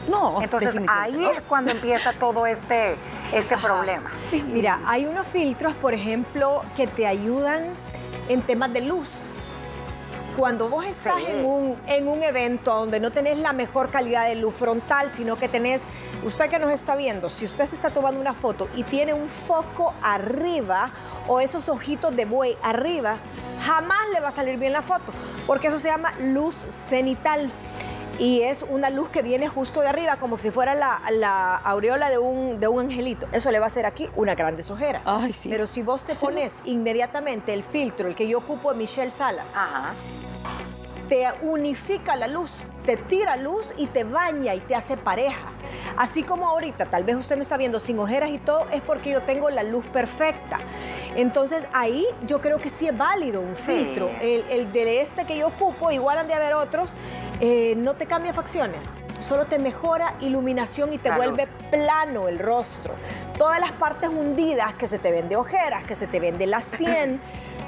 No, 0.07 0.41
entonces 0.41 0.75
ahí 0.87 1.23
es 1.37 1.43
cuando 1.43 1.71
empieza 1.71 2.13
todo 2.13 2.45
este, 2.45 2.95
este 3.33 3.57
problema. 3.57 4.09
Mira, 4.47 4.79
hay 4.85 5.05
unos 5.05 5.27
filtros, 5.27 5.73
por 5.75 5.93
ejemplo, 5.93 6.61
que 6.75 6.87
te 6.87 7.05
ayudan 7.05 7.65
en 8.27 8.41
temas 8.41 8.71
de 8.73 8.81
luz 8.81 9.25
cuando 10.39 10.69
vos 10.69 10.85
estás 10.85 11.21
en, 11.27 11.43
un, 11.43 11.77
en 11.85 12.07
un 12.07 12.23
evento 12.23 12.73
donde 12.73 13.01
no 13.01 13.11
tenés 13.11 13.37
la 13.37 13.51
mejor 13.51 13.91
calidad 13.91 14.25
de 14.25 14.35
luz 14.35 14.53
frontal, 14.53 15.09
sino 15.09 15.35
que 15.35 15.49
tenés, 15.49 15.85
usted 16.23 16.49
que 16.49 16.57
nos 16.59 16.71
está 16.71 16.95
viendo, 16.95 17.29
si 17.29 17.43
usted 17.43 17.65
se 17.65 17.75
está 17.75 17.89
tomando 17.89 18.21
una 18.21 18.33
foto 18.33 18.69
y 18.73 18.83
tiene 18.83 19.13
un 19.13 19.27
foco 19.27 19.93
arriba 20.01 20.91
o 21.27 21.41
esos 21.41 21.67
ojitos 21.67 22.15
de 22.15 22.23
buey 22.23 22.57
arriba, 22.63 23.17
jamás 23.65 23.99
le 24.13 24.21
va 24.21 24.29
a 24.29 24.31
salir 24.31 24.57
bien 24.57 24.71
la 24.71 24.81
foto, 24.81 25.11
porque 25.45 25.67
eso 25.67 25.77
se 25.77 25.89
llama 25.89 26.13
luz 26.21 26.55
cenital 26.55 27.51
y 28.17 28.41
es 28.41 28.63
una 28.63 28.89
luz 28.89 29.09
que 29.09 29.21
viene 29.21 29.47
justo 29.47 29.81
de 29.81 29.87
arriba, 29.87 30.17
como 30.17 30.37
si 30.37 30.51
fuera 30.51 30.75
la, 30.75 31.55
aureola 31.63 32.09
de 32.09 32.17
un, 32.17 32.59
de 32.59 32.67
un 32.67 32.81
angelito. 32.81 33.27
Eso 33.31 33.49
le 33.49 33.59
va 33.59 33.65
a 33.65 33.67
hacer 33.67 33.85
aquí 33.85 34.09
una 34.15 34.35
grandes 34.35 34.69
ojeras. 34.69 35.07
Pero 35.49 35.65
si 35.65 35.81
vos 35.81 36.03
te 36.03 36.15
pones 36.15 36.61
inmediatamente 36.65 37.53
el 37.53 37.63
filtro, 37.63 38.09
el 38.09 38.15
que 38.15 38.27
yo 38.27 38.39
ocupo 38.39 38.73
de 38.73 38.77
Michelle 38.77 39.11
Salas, 39.11 39.55
te 41.09 41.27
unifica 41.41 42.15
la 42.15 42.27
luz, 42.27 42.63
te 42.85 42.95
tira 42.95 43.35
luz 43.35 43.73
y 43.77 43.87
te 43.87 44.03
baña 44.03 44.53
y 44.53 44.59
te 44.59 44.75
hace 44.75 44.95
pareja. 44.95 45.51
Así 45.97 46.23
como 46.23 46.47
ahorita, 46.47 46.85
tal 46.85 47.03
vez 47.03 47.15
usted 47.17 47.35
me 47.35 47.41
está 47.41 47.57
viendo 47.57 47.79
sin 47.79 47.99
ojeras 47.99 48.29
y 48.29 48.37
todo, 48.37 48.67
es 48.71 48.81
porque 48.81 49.11
yo 49.11 49.21
tengo 49.23 49.49
la 49.49 49.63
luz 49.63 49.85
perfecta. 49.87 50.59
Entonces 51.15 51.67
ahí 51.73 52.05
yo 52.27 52.39
creo 52.39 52.59
que 52.59 52.69
sí 52.69 52.87
es 52.87 52.95
válido 52.95 53.41
un 53.41 53.55
filtro. 53.55 54.09
El, 54.21 54.45
el 54.49 54.71
de 54.71 55.01
este 55.01 55.25
que 55.25 55.37
yo 55.37 55.47
ocupo, 55.47 55.91
igual 55.91 56.19
han 56.19 56.27
de 56.27 56.35
haber 56.35 56.53
otros, 56.53 56.91
eh, 57.41 57.73
no 57.77 57.93
te 57.93 58.05
cambia 58.05 58.33
facciones, 58.33 58.91
solo 59.21 59.45
te 59.45 59.59
mejora 59.59 60.15
iluminación 60.19 60.93
y 60.93 60.97
te 60.97 61.09
vuelve 61.11 61.47
plano 61.71 62.27
el 62.27 62.37
rostro. 62.37 62.95
Todas 63.37 63.59
las 63.59 63.71
partes 63.71 64.09
hundidas 64.09 64.73
que 64.75 64.87
se 64.87 64.99
te 64.99 65.11
ven 65.11 65.29
de 65.29 65.37
ojeras, 65.37 65.83
que 65.85 65.95
se 65.95 66.05
te 66.07 66.19
ven 66.19 66.37
de 66.37 66.47
la 66.47 66.61
sien, 66.61 67.21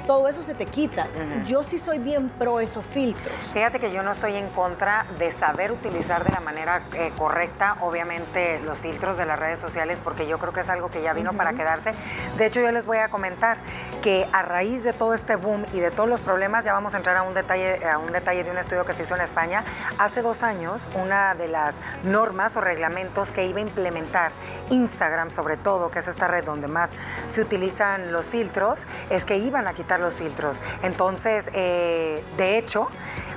todo 0.06 0.28
eso 0.28 0.42
se 0.42 0.54
te 0.54 0.66
quita. 0.66 1.06
Yo 1.46 1.62
sí 1.62 1.78
soy 1.78 1.98
bien 1.98 2.28
pro 2.30 2.60
esos 2.60 2.84
filtros. 2.84 3.34
Fíjate 3.52 3.78
que 3.78 3.92
yo 3.92 4.02
no 4.02 4.12
estoy 4.12 4.36
en 4.36 4.48
contra 4.50 5.06
de 5.18 5.32
saber 5.32 5.72
utilizar 5.72 6.24
de 6.24 6.30
la 6.30 6.40
manera 6.40 6.82
eh, 6.94 7.12
correcta, 7.16 7.76
obviamente, 7.80 8.60
los 8.60 8.78
filtros 8.78 9.16
de 9.16 9.26
las 9.26 9.38
redes 9.38 9.60
sociales, 9.60 9.98
porque 10.02 10.26
yo 10.26 10.38
creo 10.38 10.52
que 10.52 10.60
es 10.60 10.70
algo 10.70 10.90
que 10.90 11.02
ya 11.02 11.12
vino 11.12 11.32
para 11.32 11.52
quedarse. 11.52 11.92
De 12.36 12.46
hecho, 12.46 12.60
yo 12.60 12.72
les 12.72 12.86
voy 12.86 12.98
a 12.98 13.08
comentar 13.08 13.58
que 14.02 14.26
a 14.32 14.42
raíz 14.42 14.84
de 14.84 14.92
todo 14.92 15.14
este 15.14 15.36
boom 15.36 15.64
y 15.72 15.80
de 15.80 15.90
todos 15.90 16.08
los 16.08 16.20
problemas, 16.20 16.64
ya 16.64 16.72
vamos 16.72 16.94
a 16.94 16.96
entrar 16.96 17.16
a 17.16 17.22
un 17.22 17.34
detalle, 17.34 17.84
a 17.86 17.98
un 17.98 18.12
detalle 18.12 18.44
de 18.44 18.50
un 18.50 18.58
estudio 18.58 18.84
que 18.84 18.92
se 18.94 19.02
hizo 19.02 19.14
en 19.14 19.22
España. 19.22 19.64
Hace 19.98 20.22
dos 20.22 20.42
años, 20.42 20.82
una 20.94 21.34
de 21.34 21.48
las 21.48 21.74
normas 22.02 22.56
o 22.56 22.60
reglamentos 22.60 23.30
que 23.30 23.46
iba 23.46 23.58
a 23.58 23.62
implementar 23.62 24.32
Instagram, 24.72 25.30
sobre 25.30 25.56
todo, 25.56 25.90
que 25.90 26.00
es 26.00 26.08
esta 26.08 26.26
red 26.26 26.44
donde 26.44 26.66
más 26.66 26.90
se 27.30 27.42
utilizan 27.42 28.12
los 28.12 28.26
filtros, 28.26 28.80
es 29.10 29.24
que 29.24 29.36
iban 29.36 29.68
a 29.68 29.74
quitar 29.74 30.00
los 30.00 30.14
filtros. 30.14 30.58
Entonces, 30.82 31.48
eh, 31.52 32.24
de 32.36 32.58
hecho, 32.58 32.88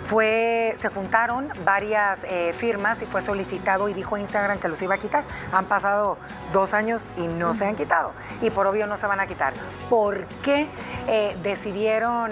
fue, 0.06 0.76
se 0.80 0.90
juntaron 0.90 1.50
varias 1.64 2.24
eh, 2.26 2.54
firmas 2.56 3.02
y 3.02 3.06
fue 3.06 3.22
solicitado 3.22 3.90
y 3.90 3.94
dijo 3.94 4.18
Instagram 4.18 4.60
que 4.60 4.68
los 4.68 4.82
iba 4.82 4.96
a 4.96 4.98
quitar. 4.98 5.24
Han 5.52 5.66
pasado 5.66 6.18
dos 6.54 6.74
años 6.74 7.08
y 7.18 7.28
no 7.28 7.54
se 7.54 7.66
han 7.66 7.76
quitado. 7.76 8.12
Y 8.42 8.52
por 8.52 8.68
obvio 8.68 8.86
no 8.88 8.98
se 8.98 9.08
van 9.08 9.20
a 9.20 9.28
quitar. 9.28 9.54
¿Por 9.90 10.26
qué 10.44 10.68
eh, 11.08 11.36
decidieron 11.42 12.32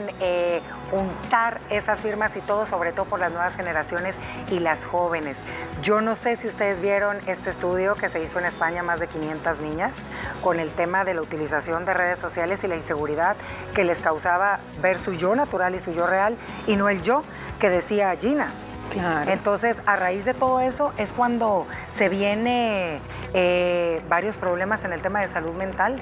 juntar 0.94 1.60
esas 1.70 2.00
firmas 2.00 2.36
y 2.36 2.42
todo, 2.42 2.68
sobre 2.68 2.92
todo 2.92 3.06
por 3.06 3.20
las 3.20 3.32
nuevas 3.32 3.56
generaciones 3.56 4.16
y 4.52 4.60
las 4.60 4.86
jóvenes? 4.86 5.38
Yo 5.82 6.02
no 6.02 6.16
sé 6.16 6.36
si 6.36 6.48
ustedes 6.48 6.82
vieron 6.82 7.18
este 7.28 7.50
estudio 7.50 7.96
que 7.96 8.10
se 8.10 8.22
hizo 8.22 8.40
en 8.40 8.46
España, 8.46 8.84
más 8.84 9.00
de 9.00 9.08
500 9.08 9.60
niñas, 9.60 9.96
con 10.42 10.60
el 10.60 10.72
tema 10.72 11.04
de 11.04 11.14
la 11.14 11.22
utilización 11.22 11.86
de 11.86 11.94
redes 11.94 12.20
sociales 12.20 12.64
y 12.64 12.68
la 12.68 12.76
inseguridad 12.76 13.36
que 13.74 13.84
les 13.84 14.00
causaba 14.00 14.60
ver 14.82 14.98
su 15.00 15.14
yo 15.14 15.36
natural 15.36 15.76
y 15.76 15.80
su 15.80 15.92
yo 15.94 16.06
real 16.06 16.38
y 16.68 16.76
no 16.76 16.90
el 16.90 17.02
yo 17.02 17.24
que 17.60 17.70
decía 17.70 18.16
Gina. 18.16 18.52
Claro. 18.92 19.32
Entonces, 19.32 19.82
a 19.86 19.96
raíz 19.96 20.24
de 20.26 20.34
todo 20.34 20.60
eso 20.60 20.94
es 20.98 21.14
cuando 21.14 21.66
se 21.92 22.10
viene 22.10 23.00
eh, 23.34 24.02
varios 24.08 24.38
problemas 24.38 24.84
en 24.84 24.94
el 24.94 25.02
tema 25.02 25.22
de 25.22 25.30
salud 25.30 25.56
mental. 25.56 26.02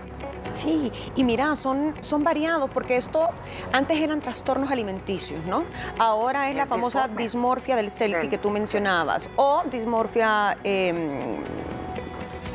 Sí, 0.53 0.91
y 1.15 1.23
mira, 1.23 1.55
son, 1.55 1.95
son 2.01 2.23
variados 2.23 2.69
porque 2.69 2.97
esto 2.97 3.29
antes 3.71 3.97
eran 3.97 4.21
trastornos 4.21 4.71
alimenticios, 4.71 5.43
¿no? 5.45 5.63
Ahora 5.97 6.49
es 6.49 6.55
la 6.55 6.67
famosa 6.67 7.07
dismorfia 7.07 7.75
del 7.75 7.89
selfie 7.89 8.29
que 8.29 8.37
tú 8.37 8.49
mencionabas 8.49 9.29
o 9.35 9.63
dismorfia 9.71 10.57
em, 10.63 11.37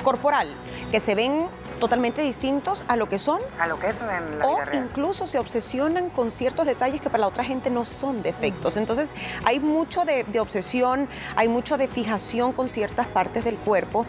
corporal, 0.03 0.55
que 0.91 1.01
se 1.01 1.15
ven 1.15 1.47
totalmente 1.81 2.23
distintos 2.23 2.85
a 2.89 2.97
lo 2.97 3.09
que 3.09 3.19
son. 3.19 3.41
A 3.59 3.67
lo 3.67 3.79
que 3.79 3.89
es 3.89 4.01
en 4.01 4.39
la 4.39 4.47
o 4.47 4.55
vida 4.55 4.65
real. 4.65 4.85
incluso 4.85 5.27
se 5.27 5.39
obsesionan 5.39 6.11
con 6.11 6.31
ciertos 6.31 6.67
detalles 6.67 7.01
que 7.01 7.11
para 7.11 7.23
la 7.23 7.27
otra 7.29 7.45
gente 7.45 7.71
no 7.71 7.85
son 7.85 8.23
defectos. 8.23 8.77
Entonces 8.77 9.15
hay 9.45 9.61
mucho 9.61 10.05
de, 10.05 10.25
de 10.25 10.41
obsesión, 10.41 11.09
hay 11.35 11.49
mucho 11.49 11.77
de 11.77 11.89
fijación 11.89 12.53
con 12.53 12.69
ciertas 12.69 13.07
partes 13.07 13.45
del 13.45 13.57
cuerpo. 13.57 14.07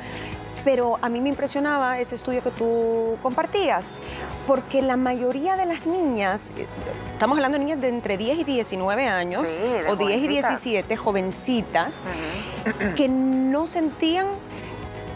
Pero 0.67 0.99
a 1.01 1.07
mí 1.07 1.21
me 1.21 1.29
impresionaba 1.29 1.97
ese 1.97 2.15
estudio 2.15 2.43
que 2.43 2.51
tú 2.51 3.17
compartías, 3.23 3.85
porque 4.45 4.81
la 4.81 4.97
mayoría 4.97 5.55
de 5.55 5.65
las 5.65 5.85
niñas, 5.85 6.53
eh, 6.57 6.67
estamos 7.13 7.37
hablando 7.37 7.57
de 7.57 7.63
niñas 7.63 7.79
de 7.79 7.87
entre 7.87 8.17
10 8.17 8.39
y 8.39 8.43
19 8.43 9.07
años, 9.07 9.47
Sí, 9.47 9.63
o 9.87 9.95
10 9.95 10.17
y 10.17 10.25
jovencitas. 10.25 10.49
17, 10.49 10.97
jovencitas, 10.97 11.95
que 12.97 13.07
no 13.07 13.65
sentían 13.65 14.27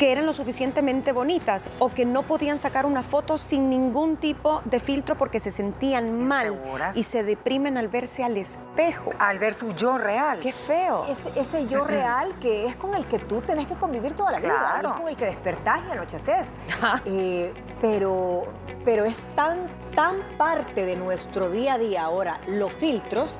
que 0.01 0.11
eran 0.11 0.25
lo 0.25 0.33
suficientemente 0.33 1.11
bonitas 1.11 1.69
o 1.77 1.93
que 1.93 2.05
no 2.05 2.23
podían 2.23 2.57
sacar 2.57 2.87
una 2.87 3.03
foto 3.03 3.37
sin 3.37 3.69
ningún 3.69 4.17
tipo 4.17 4.63
de 4.65 4.79
filtro 4.79 5.15
porque 5.15 5.39
se 5.39 5.51
sentían 5.51 6.27
mal 6.27 6.59
y 6.95 7.03
se 7.03 7.21
deprimen 7.21 7.77
al 7.77 7.87
verse 7.87 8.23
al 8.23 8.35
espejo. 8.35 9.11
Al 9.19 9.37
ver 9.37 9.53
su 9.53 9.75
yo 9.75 9.99
real. 9.99 10.39
¡Qué 10.39 10.53
feo! 10.53 11.05
Ese, 11.07 11.31
ese 11.39 11.67
yo 11.67 11.83
real 11.87 12.33
que 12.39 12.65
es 12.65 12.75
con 12.77 12.95
el 12.95 13.05
que 13.05 13.19
tú 13.19 13.41
tenés 13.41 13.67
que 13.67 13.75
convivir 13.75 14.13
toda 14.15 14.31
la 14.31 14.39
vida, 14.39 14.57
Claro. 14.57 14.87
y 14.87 14.91
es 14.91 14.97
con 15.01 15.09
el 15.09 15.17
que 15.17 15.25
despertás 15.25 15.81
y 15.87 15.91
anocheces. 15.91 16.53
Ajá. 16.81 17.03
Eh, 17.13 17.53
pero, 17.79 18.45
pero 18.83 19.05
es 19.05 19.27
tan, 19.35 19.67
tan 19.93 20.15
parte 20.35 20.83
de 20.83 20.95
nuestro 20.95 21.51
día 21.51 21.75
a 21.75 21.77
día 21.77 22.03
ahora, 22.05 22.39
los 22.47 22.73
filtros, 22.73 23.37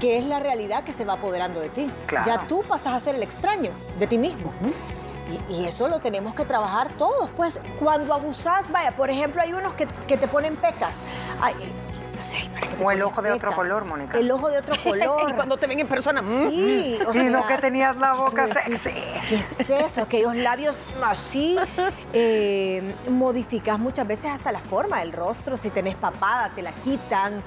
que 0.00 0.18
es 0.18 0.26
la 0.26 0.38
realidad 0.38 0.84
que 0.84 0.92
se 0.92 1.06
va 1.06 1.14
apoderando 1.14 1.60
de 1.60 1.70
ti. 1.70 1.90
Claro. 2.06 2.26
Ya 2.26 2.46
tú 2.46 2.62
pasas 2.68 2.92
a 2.92 3.00
ser 3.00 3.14
el 3.14 3.22
extraño 3.22 3.70
de 3.98 4.06
ti 4.06 4.18
mismo. 4.18 4.52
Y, 5.48 5.54
y 5.54 5.64
eso 5.66 5.88
lo 5.88 6.00
tenemos 6.00 6.34
que 6.34 6.44
trabajar 6.44 6.92
todos. 6.98 7.30
Pues 7.36 7.60
cuando 7.78 8.12
abusás, 8.14 8.70
vaya, 8.70 8.92
por 8.92 9.10
ejemplo, 9.10 9.40
hay 9.40 9.52
unos 9.52 9.74
que, 9.74 9.86
que 10.06 10.16
te 10.16 10.28
ponen 10.28 10.56
pecas. 10.56 11.00
Ay, 11.40 11.54
eh, 11.60 11.68
no 12.16 12.22
sé, 12.22 12.48
¿para 12.52 12.66
qué 12.68 12.76
te 12.76 12.84
O 12.84 12.90
el 12.90 13.02
ojo 13.02 13.22
de 13.22 13.32
otro 13.32 13.54
color, 13.54 13.84
Mónica. 13.84 14.18
El 14.18 14.30
ojo 14.30 14.48
de 14.50 14.58
otro 14.58 14.74
color. 14.84 15.30
y 15.30 15.32
cuando 15.32 15.56
te 15.56 15.66
ven 15.66 15.80
en 15.80 15.86
persona, 15.88 16.22
mm, 16.22 16.26
Sí, 16.26 16.98
o 17.06 17.14
Y 17.14 17.24
no 17.26 17.38
sea, 17.46 17.48
que 17.56 17.58
tenías 17.62 17.96
la 17.96 18.12
boca 18.14 18.46
decís, 18.46 18.80
sexy. 18.82 19.00
¿Qué 19.28 19.36
es 19.36 19.70
eso? 19.70 20.02
Aquellos 20.02 20.36
labios 20.36 20.76
así. 21.02 21.56
eh, 22.12 22.94
modificas 23.08 23.78
muchas 23.78 24.06
veces 24.06 24.30
hasta 24.30 24.52
la 24.52 24.60
forma 24.60 25.00
del 25.00 25.12
rostro. 25.12 25.56
Si 25.56 25.70
tenés 25.70 25.96
papada, 25.96 26.50
te 26.54 26.62
la 26.62 26.72
quitan. 26.72 27.42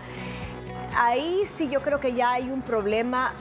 Ahí 0.97 1.43
sí 1.57 1.67
yo 1.69 1.81
creo 1.81 1.99
que 1.99 2.13
ya 2.13 2.31
hay 2.31 2.49
un 2.49 2.61
problema 2.61 3.33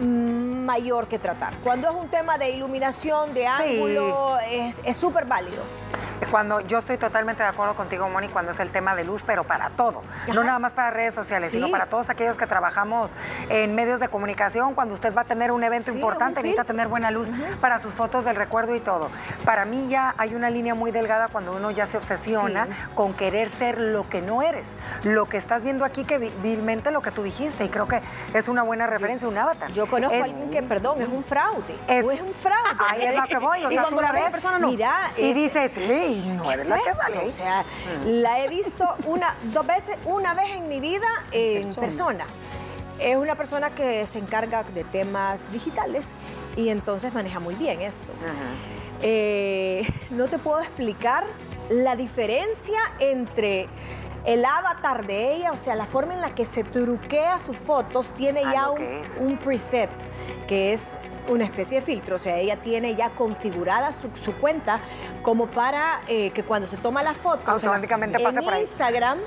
mayor 0.00 1.08
que 1.08 1.18
tratar. 1.18 1.56
Cuando 1.58 1.88
es 1.88 1.94
un 1.94 2.08
tema 2.08 2.38
de 2.38 2.50
iluminación, 2.50 3.34
de 3.34 3.46
ángulo, 3.46 4.38
es 4.50 4.80
es 4.84 4.96
súper 4.96 5.24
válido. 5.24 5.62
Cuando 6.30 6.60
yo 6.60 6.78
estoy 6.78 6.96
totalmente 6.98 7.42
de 7.42 7.48
acuerdo 7.48 7.74
contigo, 7.74 8.08
Moni, 8.08 8.28
cuando 8.28 8.52
es 8.52 8.60
el 8.60 8.70
tema 8.70 8.94
de 8.94 9.04
luz, 9.04 9.22
pero 9.24 9.44
para 9.44 9.70
todo. 9.70 10.02
No 10.34 10.42
nada 10.44 10.58
más 10.58 10.72
para 10.72 10.90
redes 10.90 11.14
sociales, 11.14 11.50
Sí. 11.52 11.58
sino 11.58 11.70
para 11.70 11.86
todos 11.86 12.10
aquellos 12.10 12.36
que 12.36 12.46
trabajamos 12.46 13.10
en 13.48 13.74
medios 13.74 14.00
de 14.00 14.08
comunicación. 14.08 14.74
Cuando 14.74 14.94
usted 14.94 15.14
va 15.14 15.22
a 15.22 15.24
tener 15.24 15.52
un 15.52 15.62
evento 15.62 15.90
Sí, 15.92 15.96
importante, 15.96 16.40
necesita 16.42 16.64
tener 16.64 16.88
buena 16.88 17.10
luz 17.10 17.28
para 17.60 17.78
sus 17.78 17.94
fotos 17.94 18.24
del 18.24 18.36
recuerdo 18.36 18.74
y 18.74 18.80
todo. 18.80 19.08
Para 19.44 19.64
mí 19.64 19.86
ya 19.88 20.14
hay 20.18 20.34
una 20.34 20.50
línea 20.50 20.74
muy 20.74 20.90
delgada 20.90 21.28
cuando 21.28 21.52
uno 21.56 21.70
ya 21.70 21.86
se 21.86 21.96
obsesiona 21.96 22.66
Sí. 22.66 22.72
con 22.94 23.14
querer 23.14 23.48
ser 23.50 23.78
lo 23.78 24.08
que 24.08 24.20
no 24.20 24.42
eres. 24.42 24.66
Lo 25.04 25.26
que 25.26 25.36
estás 25.36 25.62
viendo 25.62 25.84
aquí, 25.84 26.04
que 26.04 26.18
vi- 26.18 26.32
vilmente 26.42 26.90
lo 26.90 27.00
que 27.02 27.10
tú 27.12 27.22
dijiste, 27.22 27.64
y 27.64 27.68
creo 27.68 27.86
que 27.86 28.00
es 28.34 28.48
una 28.48 28.62
buena 28.62 28.86
referencia, 28.86 29.28
un 29.28 29.38
avatar. 29.38 29.70
Yo 29.72 29.86
conozco 29.86 30.14
Es- 30.14 30.22
a 30.22 30.24
alguien 30.24 30.50
que, 30.50 30.62
perdón, 30.62 31.00
es 31.02 31.08
un 31.08 31.22
fraude. 31.22 31.76
Es- 31.86 32.04
no 32.04 32.10
es 32.10 32.20
un 32.20 32.34
fraude. 32.34 32.56
Ahí 32.90 33.02
es 33.04 33.14
lo 33.14 33.22
que 33.24 33.38
voy, 33.38 33.64
o 33.64 33.70
Y 33.70 33.74
sea, 33.74 33.82
cuando 33.82 34.00
tú 34.00 34.02
la 34.06 34.12
ves, 34.12 34.22
ves, 34.22 34.30
persona 34.32 34.58
no. 34.58 34.68
Mira, 34.68 34.92
y 35.16 35.30
es- 35.30 35.34
dices, 35.34 35.72
sí, 35.74 36.15
no 36.24 36.42
¿Qué 36.44 36.48
eres 36.50 36.62
es 36.62 36.68
la 36.68 36.78
que 36.78 36.92
sale. 36.92 37.18
O 37.18 37.30
sea, 37.30 37.64
la 38.04 38.44
he 38.44 38.48
visto 38.48 38.84
una, 39.06 39.36
dos 39.52 39.66
veces, 39.66 39.96
una 40.04 40.34
vez 40.34 40.50
en 40.50 40.68
mi 40.68 40.80
vida 40.80 41.06
en 41.32 41.64
persona. 41.64 41.80
persona. 41.80 42.26
Es 42.98 43.16
una 43.16 43.34
persona 43.34 43.70
que 43.70 44.06
se 44.06 44.18
encarga 44.18 44.62
de 44.62 44.84
temas 44.84 45.52
digitales 45.52 46.12
y 46.56 46.70
entonces 46.70 47.12
maneja 47.12 47.40
muy 47.40 47.54
bien 47.54 47.82
esto. 47.82 48.12
Eh, 49.02 49.86
no 50.10 50.28
te 50.28 50.38
puedo 50.38 50.60
explicar 50.60 51.24
la 51.68 51.96
diferencia 51.96 52.80
entre 52.98 53.68
el 54.26 54.44
avatar 54.44 55.06
de 55.06 55.34
ella, 55.34 55.52
o 55.52 55.56
sea, 55.56 55.74
la 55.76 55.86
forma 55.86 56.12
en 56.14 56.20
la 56.20 56.34
que 56.34 56.44
se 56.46 56.64
truquea 56.64 57.38
sus 57.40 57.56
fotos, 57.56 58.12
tiene 58.12 58.42
Ah, 58.44 58.52
ya 58.52 58.70
un, 59.20 59.38
preset, 59.38 59.88
que 60.48 60.72
es 60.72 60.98
una 61.28 61.44
especie 61.44 61.80
de 61.80 61.86
filtro, 61.86 62.16
o 62.16 62.18
sea, 62.18 62.38
ella 62.38 62.56
tiene 62.56 62.94
ya 62.94 63.10
configurada 63.10 63.92
su, 63.92 64.10
su 64.16 64.32
cuenta 64.34 64.80
como 65.22 65.46
para 65.46 66.00
eh, 66.08 66.30
que 66.30 66.42
cuando 66.44 66.66
se 66.68 66.76
toma 66.76 67.02
la 67.02 67.14
foto, 67.14 67.40
o 67.54 67.58
sea, 67.60 67.70
Automáticamente 67.70 68.18
pase 68.20 68.38
en 68.38 68.44
por 68.44 68.54
ahí. 68.54 68.62
Instagram 68.62 69.18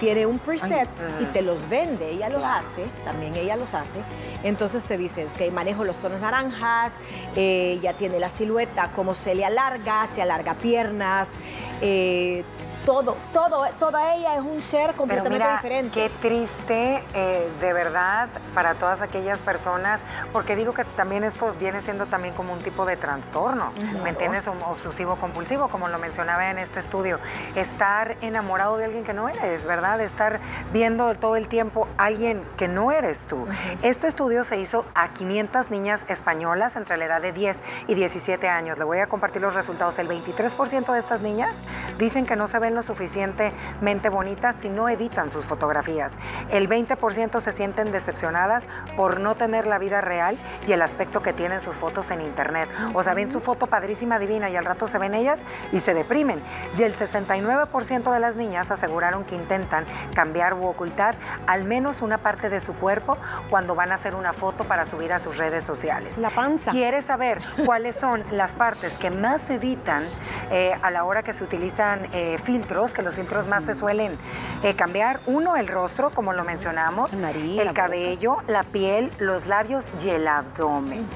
tiene 0.00 0.26
un 0.26 0.38
preset 0.38 0.88
Ay, 1.00 1.14
y 1.20 1.22
ajá. 1.24 1.32
te 1.32 1.42
los 1.42 1.68
vende, 1.68 2.10
ella 2.10 2.28
los 2.28 2.38
Claro. 2.38 2.60
hace, 2.60 2.84
también 3.04 3.34
ella 3.34 3.56
los 3.56 3.74
hace. 3.74 3.98
Entonces 4.44 4.86
te 4.86 4.96
dice 4.96 5.26
que 5.36 5.50
manejo 5.50 5.84
los 5.84 5.98
tonos 5.98 6.20
naranjas, 6.20 6.98
eh, 7.34 7.78
ya 7.82 7.94
tiene 7.94 8.20
la 8.20 8.30
silueta, 8.30 8.92
cómo 8.94 9.14
se 9.16 9.34
le 9.34 9.44
alarga, 9.44 10.06
se 10.06 10.22
alarga 10.22 10.54
piernas, 10.54 11.34
eh, 11.80 12.44
todo, 12.88 13.18
todo, 13.34 13.66
toda 13.78 14.14
ella 14.14 14.36
es 14.36 14.40
un 14.40 14.62
ser 14.62 14.86
Pero 14.86 14.96
completamente 14.96 15.44
mira, 15.44 15.56
diferente. 15.56 15.92
qué 15.92 16.10
triste, 16.26 17.04
eh, 17.12 17.46
de 17.60 17.72
verdad, 17.74 18.30
para 18.54 18.76
todas 18.76 19.02
aquellas 19.02 19.38
personas, 19.40 20.00
porque 20.32 20.56
digo 20.56 20.72
que 20.72 20.84
también 20.86 21.22
esto 21.22 21.54
viene 21.60 21.82
siendo 21.82 22.06
también 22.06 22.32
como 22.32 22.54
un 22.54 22.60
tipo 22.60 22.86
de 22.86 22.96
trastorno, 22.96 23.74
¿me 24.02 24.08
entiendes? 24.08 24.46
Un 24.46 24.62
obsesivo 24.62 25.16
compulsivo, 25.16 25.68
como 25.68 25.88
lo 25.88 25.98
mencionaba 25.98 26.50
en 26.50 26.56
este 26.56 26.80
estudio. 26.80 27.18
Estar 27.56 28.16
enamorado 28.22 28.78
de 28.78 28.86
alguien 28.86 29.04
que 29.04 29.12
no 29.12 29.28
eres, 29.28 29.66
¿verdad? 29.66 30.00
Estar 30.00 30.40
viendo 30.72 31.14
todo 31.16 31.36
el 31.36 31.46
tiempo 31.46 31.88
a 31.98 32.06
alguien 32.06 32.42
que 32.56 32.68
no 32.68 32.90
eres 32.90 33.26
tú. 33.28 33.46
Este 33.82 34.08
estudio 34.08 34.44
se 34.44 34.60
hizo 34.60 34.86
a 34.94 35.10
500 35.10 35.70
niñas 35.70 36.06
españolas 36.08 36.74
entre 36.74 36.96
la 36.96 37.04
edad 37.04 37.20
de 37.20 37.32
10 37.32 37.58
y 37.86 37.94
17 37.94 38.48
años. 38.48 38.78
Le 38.78 38.84
voy 38.84 39.00
a 39.00 39.08
compartir 39.08 39.42
los 39.42 39.52
resultados. 39.52 39.98
El 39.98 40.08
23% 40.08 40.90
de 40.90 40.98
estas 40.98 41.20
niñas 41.20 41.54
dicen 41.98 42.24
que 42.24 42.34
no 42.34 42.46
se 42.46 42.58
ven 42.58 42.77
lo 42.78 42.82
suficientemente 42.84 44.08
bonitas 44.08 44.54
si 44.54 44.68
no 44.68 44.88
editan 44.88 45.30
sus 45.30 45.46
fotografías. 45.46 46.12
El 46.50 46.68
20% 46.68 47.40
se 47.40 47.50
sienten 47.50 47.90
decepcionadas 47.90 48.62
por 48.96 49.18
no 49.18 49.34
tener 49.34 49.66
la 49.66 49.78
vida 49.78 50.00
real 50.00 50.36
y 50.68 50.72
el 50.72 50.80
aspecto 50.80 51.20
que 51.20 51.32
tienen 51.32 51.60
sus 51.60 51.74
fotos 51.74 52.12
en 52.12 52.20
internet. 52.20 52.68
O 52.94 53.02
sea, 53.02 53.14
ven 53.14 53.32
su 53.32 53.40
foto 53.40 53.66
padrísima, 53.66 54.20
divina 54.20 54.48
y 54.48 54.54
al 54.54 54.64
rato 54.64 54.86
se 54.86 54.98
ven 54.98 55.14
ellas 55.14 55.40
y 55.72 55.80
se 55.80 55.92
deprimen. 55.92 56.40
Y 56.78 56.84
el 56.84 56.94
69% 56.94 58.12
de 58.12 58.20
las 58.20 58.36
niñas 58.36 58.70
aseguraron 58.70 59.24
que 59.24 59.34
intentan 59.34 59.84
cambiar 60.14 60.54
u 60.54 60.64
ocultar 60.64 61.16
al 61.48 61.64
menos 61.64 62.00
una 62.00 62.18
parte 62.18 62.48
de 62.48 62.60
su 62.60 62.74
cuerpo 62.74 63.18
cuando 63.50 63.74
van 63.74 63.90
a 63.90 63.96
hacer 63.96 64.14
una 64.14 64.32
foto 64.32 64.62
para 64.64 64.86
subir 64.86 65.12
a 65.12 65.18
sus 65.18 65.36
redes 65.36 65.64
sociales. 65.64 66.16
La 66.16 66.30
panza. 66.30 66.70
¿Quieres 66.70 67.06
saber 67.06 67.40
cuáles 67.66 67.96
son 67.96 68.22
las 68.30 68.52
partes 68.52 68.96
que 68.98 69.10
más 69.10 69.42
se 69.42 69.54
editan 69.54 70.04
eh, 70.52 70.76
a 70.80 70.92
la 70.92 71.02
hora 71.02 71.24
que 71.24 71.32
se 71.32 71.42
utilizan 71.42 72.06
eh, 72.12 72.38
filtros? 72.38 72.67
Que 72.68 73.00
los 73.00 73.14
filtros 73.14 73.46
más 73.46 73.64
se 73.64 73.74
suelen 73.74 74.18
eh, 74.62 74.74
cambiar. 74.74 75.20
Uno, 75.24 75.56
el 75.56 75.68
rostro, 75.68 76.10
como 76.10 76.34
lo 76.34 76.44
mencionamos. 76.44 77.14
La 77.14 77.28
nariz, 77.28 77.56
la 77.56 77.62
el 77.62 77.68
boca. 77.68 77.82
cabello, 77.82 78.36
la 78.46 78.62
piel, 78.62 79.10
los 79.18 79.46
labios 79.46 79.86
y 80.04 80.10
el 80.10 80.28
abdomen. 80.28 81.06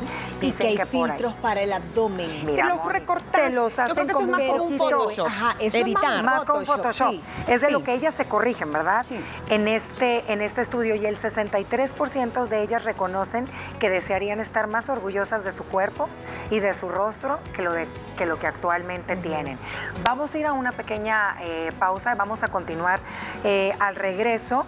y 0.41 0.47
Dicen 0.47 0.75
que 0.75 0.83
hay 0.83 0.89
por 0.89 1.11
ahí- 1.11 1.17
filtros 1.17 1.35
para 1.43 1.61
el 1.61 1.75
abdomen. 1.75 2.31
Mira, 2.47 2.67
Te 2.67 2.75
los 2.75 2.87
recortas. 2.91 3.33
te 3.33 3.51
los 3.53 3.77
Yo 3.77 3.83
hacen 3.83 3.95
creo 3.95 4.07
que 4.07 4.13
eso 4.13 4.21
es 4.23 4.27
más 4.29 4.41
un 4.41 4.47
por 4.49 4.61
un 4.63 4.79
Photoshop. 4.79 5.27
Ajá, 5.27 5.51
eso 5.59 5.77
es 5.77 5.85
editar. 5.85 6.03
más- 6.03 6.25
más 6.25 6.45
con 6.45 6.65
Photoshop, 6.65 6.77
Photoshop. 6.77 7.11
sí. 7.11 7.23
Es 7.47 7.61
de 7.61 7.67
Sí. 7.67 7.73
lo 7.75 7.85
que 7.85 7.93
ellas 7.93 8.15
se 8.15 8.25
corrigen, 8.25 8.73
¿verdad? 8.73 9.05
Sí. 9.07 9.21
En, 9.51 9.69
este, 9.69 10.33
en 10.33 10.41
este 10.41 10.63
estudio 10.63 10.95
y 10.95 11.05
el 11.05 11.19
63% 11.19 12.47
de 12.47 12.63
ellas 12.63 12.85
reconocen 12.85 13.47
que 13.79 13.91
desearían 13.91 14.41
estar 14.41 14.69
más 14.69 14.89
orgullosas 14.89 15.45
de 15.45 15.53
su 15.53 15.65
cuerpo 15.65 16.09
y 16.51 16.61
de 16.61 16.73
su 16.73 16.89
rostro 16.89 17.39
que 17.55 17.61
lo, 17.63 17.73
de, 17.73 17.87
que, 18.17 18.25
lo 18.25 18.39
que 18.39 18.47
actualmente 18.47 19.17
tienen. 19.17 19.59
Vamos 20.03 20.35
a 20.35 20.39
ir 20.39 20.47
a 20.47 20.53
una 20.55 20.73
pequeña 20.73 21.32
eh, 21.41 21.73
pausa 21.79 22.15
vamos 22.15 22.43
a 22.43 22.49
continuar 22.49 23.01
eh, 23.45 23.73
al 23.81 23.97
regreso 23.97 24.65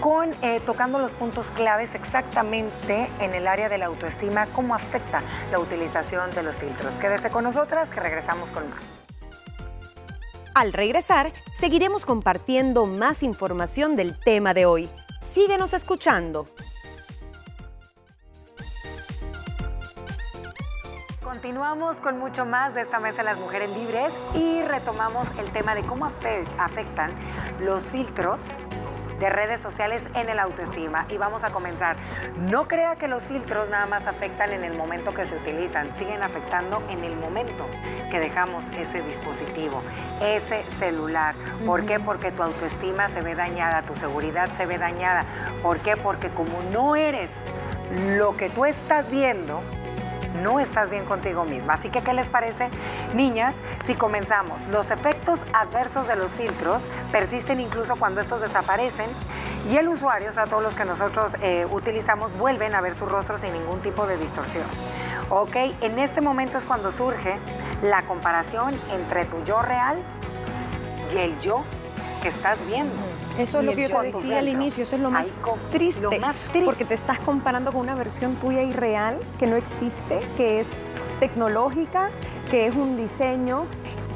con 0.00 0.30
eh, 0.42 0.60
tocando 0.64 0.98
los 0.98 1.12
puntos 1.12 1.50
claves 1.50 1.94
exactamente 1.94 3.10
en 3.18 3.34
el 3.34 3.46
área 3.46 3.68
de 3.68 3.78
la 3.78 3.86
autoestima, 3.86 4.46
cómo 4.46 4.74
afecta 4.74 5.22
la 5.50 5.58
utilización 5.58 6.30
de 6.34 6.42
los 6.42 6.56
filtros. 6.56 6.94
Quédese 6.94 7.30
con 7.30 7.44
nosotras 7.44 7.90
que 7.90 8.00
regresamos 8.00 8.50
con 8.50 8.68
más. 8.70 8.82
Al 10.54 10.72
regresar, 10.72 11.32
seguiremos 11.54 12.04
compartiendo 12.04 12.86
más 12.86 13.22
información 13.22 13.96
del 13.96 14.18
tema 14.18 14.54
de 14.54 14.66
hoy. 14.66 14.90
Síguenos 15.20 15.72
escuchando. 15.72 16.46
Continuamos 21.28 21.98
con 21.98 22.18
mucho 22.18 22.46
más 22.46 22.72
de 22.72 22.80
esta 22.80 23.00
mesa 23.00 23.18
de 23.18 23.24
las 23.24 23.38
mujeres 23.38 23.68
libres 23.76 24.14
y 24.34 24.62
retomamos 24.62 25.28
el 25.38 25.50
tema 25.52 25.74
de 25.74 25.82
cómo 25.82 26.06
afe- 26.06 26.46
afectan 26.56 27.10
los 27.60 27.82
filtros 27.84 28.42
de 29.20 29.28
redes 29.28 29.60
sociales 29.60 30.02
en 30.14 30.30
el 30.30 30.38
autoestima. 30.38 31.04
Y 31.10 31.18
vamos 31.18 31.44
a 31.44 31.50
comenzar. 31.50 31.96
No 32.38 32.66
crea 32.66 32.96
que 32.96 33.08
los 33.08 33.24
filtros 33.24 33.68
nada 33.68 33.84
más 33.84 34.06
afectan 34.06 34.54
en 34.54 34.64
el 34.64 34.74
momento 34.74 35.12
que 35.12 35.26
se 35.26 35.36
utilizan, 35.36 35.94
siguen 35.96 36.22
afectando 36.22 36.82
en 36.88 37.04
el 37.04 37.14
momento 37.14 37.66
que 38.10 38.20
dejamos 38.20 38.64
ese 38.70 39.02
dispositivo, 39.02 39.82
ese 40.22 40.62
celular. 40.78 41.34
¿Por 41.66 41.84
qué? 41.84 42.00
Porque 42.00 42.32
tu 42.32 42.42
autoestima 42.42 43.10
se 43.10 43.20
ve 43.20 43.34
dañada, 43.34 43.82
tu 43.82 43.94
seguridad 43.96 44.48
se 44.56 44.64
ve 44.64 44.78
dañada. 44.78 45.26
¿Por 45.62 45.80
qué? 45.80 45.98
Porque 45.98 46.30
como 46.30 46.62
no 46.72 46.96
eres 46.96 47.30
lo 48.16 48.34
que 48.34 48.48
tú 48.48 48.64
estás 48.64 49.10
viendo, 49.10 49.60
no 50.42 50.60
estás 50.60 50.90
bien 50.90 51.04
contigo 51.04 51.44
misma. 51.44 51.74
Así 51.74 51.90
que, 51.90 52.00
¿qué 52.00 52.12
les 52.12 52.28
parece, 52.28 52.68
niñas? 53.14 53.54
Si 53.84 53.94
comenzamos, 53.94 54.60
los 54.68 54.90
efectos 54.90 55.40
adversos 55.52 56.06
de 56.08 56.16
los 56.16 56.30
filtros 56.32 56.82
persisten 57.12 57.60
incluso 57.60 57.96
cuando 57.96 58.20
estos 58.20 58.40
desaparecen 58.40 59.08
y 59.70 59.76
el 59.76 59.88
usuario, 59.88 60.30
o 60.30 60.32
sea, 60.32 60.46
todos 60.46 60.62
los 60.62 60.74
que 60.74 60.84
nosotros 60.84 61.32
eh, 61.42 61.66
utilizamos, 61.70 62.36
vuelven 62.38 62.74
a 62.74 62.80
ver 62.80 62.94
su 62.94 63.06
rostro 63.06 63.38
sin 63.38 63.52
ningún 63.52 63.80
tipo 63.80 64.06
de 64.06 64.16
distorsión. 64.16 64.64
¿Ok? 65.30 65.56
En 65.80 65.98
este 65.98 66.20
momento 66.20 66.58
es 66.58 66.64
cuando 66.64 66.90
surge 66.90 67.38
la 67.82 68.02
comparación 68.02 68.80
entre 68.90 69.24
tu 69.24 69.42
yo 69.44 69.60
real 69.62 69.98
y 71.12 71.18
el 71.18 71.38
yo 71.40 71.64
que 72.22 72.28
estás 72.28 72.58
viendo. 72.66 72.94
Eso 73.38 73.60
es 73.60 73.64
lo 73.64 73.72
que 73.72 73.88
yo 73.88 74.00
te 74.00 74.06
decía 74.06 74.38
al 74.38 74.48
inicio, 74.48 74.82
eso 74.82 74.96
es 74.96 75.02
lo 75.02 75.10
más, 75.10 75.28
triste, 75.70 76.02
lo 76.02 76.10
más 76.18 76.36
triste, 76.50 76.64
porque 76.64 76.84
te 76.84 76.94
estás 76.94 77.20
comparando 77.20 77.72
con 77.72 77.82
una 77.82 77.94
versión 77.94 78.34
tuya 78.36 78.62
irreal 78.62 79.20
que 79.38 79.46
no 79.46 79.56
existe, 79.56 80.20
que 80.36 80.60
es 80.60 80.68
tecnológica, 81.20 82.10
que 82.50 82.66
es 82.66 82.74
un 82.74 82.96
diseño. 82.96 83.66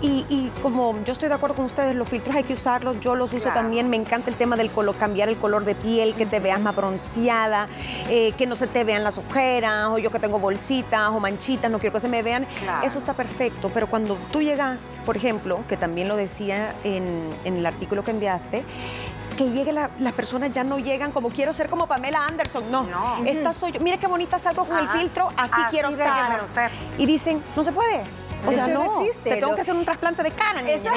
Y, 0.05 0.50
como 0.62 0.97
yo 1.05 1.12
estoy 1.12 1.29
de 1.29 1.35
acuerdo 1.35 1.55
con 1.55 1.64
ustedes, 1.64 1.95
los 1.95 2.09
filtros 2.09 2.35
hay 2.35 2.43
que 2.43 2.55
usarlos, 2.55 2.99
yo 3.00 3.14
los 3.14 3.33
uso 3.33 3.50
también, 3.50 3.88
me 3.88 3.97
encanta 3.97 4.31
el 4.31 4.37
tema 4.37 4.57
del 4.57 4.69
color, 4.69 4.97
cambiar 4.97 5.29
el 5.29 5.37
color 5.37 5.64
de 5.64 5.76
piel, 5.76 6.14
que 6.14 6.26
te 6.26 6.41
veas 6.41 6.61
más 6.61 6.75
bronceada, 6.75 7.69
eh, 8.09 8.33
que 8.37 8.49
no 8.49 8.57
se 8.57 8.67
te 8.67 8.83
vean 8.83 9.05
las 9.05 9.19
ojeras, 9.19 9.87
o 9.91 9.99
yo 9.99 10.11
que 10.11 10.19
tengo 10.19 10.41
bolsitas 10.41 11.09
o 11.11 11.21
manchitas, 11.21 11.71
no 11.71 11.79
quiero 11.79 11.93
que 11.93 12.00
se 12.00 12.09
me 12.09 12.21
vean, 12.25 12.49
eso 12.83 12.99
está 12.99 13.14
perfecto, 13.14 13.71
pero 13.73 13.88
cuando 13.88 14.19
tú 14.33 14.43
llegas, 14.43 14.91
por 15.07 15.17
ejemplo, 15.17 15.61
que 15.69 15.76
también 15.76 16.09
lo 16.09 16.17
decía 16.17 16.75
en, 16.83 17.31
el 17.45 17.64
artículo 17.64 18.02
que 18.02 18.11
enviaste, 18.11 18.64
que 19.45 19.51
llegue 19.51 19.73
las 19.73 20.13
personas 20.15 20.53
ya 20.53 20.65
no 20.65 20.79
llegan 20.79 21.13
como 21.13 21.31
quiero 21.31 21.53
ser 21.53 21.69
como 21.69 21.87
Pamela 21.87 22.27
Anderson. 22.27 22.71
No, 22.71 22.87
esta 23.25 23.53
soy 23.53 23.73
yo. 23.73 23.81
Mire 23.81 23.99
qué 23.99 24.07
bonita 24.07 24.39
salgo 24.39 24.65
con 24.65 24.79
el 24.79 24.89
filtro, 24.89 25.29
así, 25.37 25.61
quiero 25.71 25.91
estar. 25.91 26.71
Y 26.99 27.07
dicen, 27.07 27.43
no 27.57 27.65
se 27.65 27.73
puede. 27.73 28.03
O 28.47 28.53
sea, 28.53 28.67
no, 28.69 28.85
existe. 28.85 29.31
Te 29.31 29.37
tengo 29.41 29.55
que 29.55 29.61
hacer 29.61 29.75
un 29.75 29.85
trasplante 29.85 30.23
de 30.23 30.31
cara, 30.33 30.61
Eso, 30.63 30.91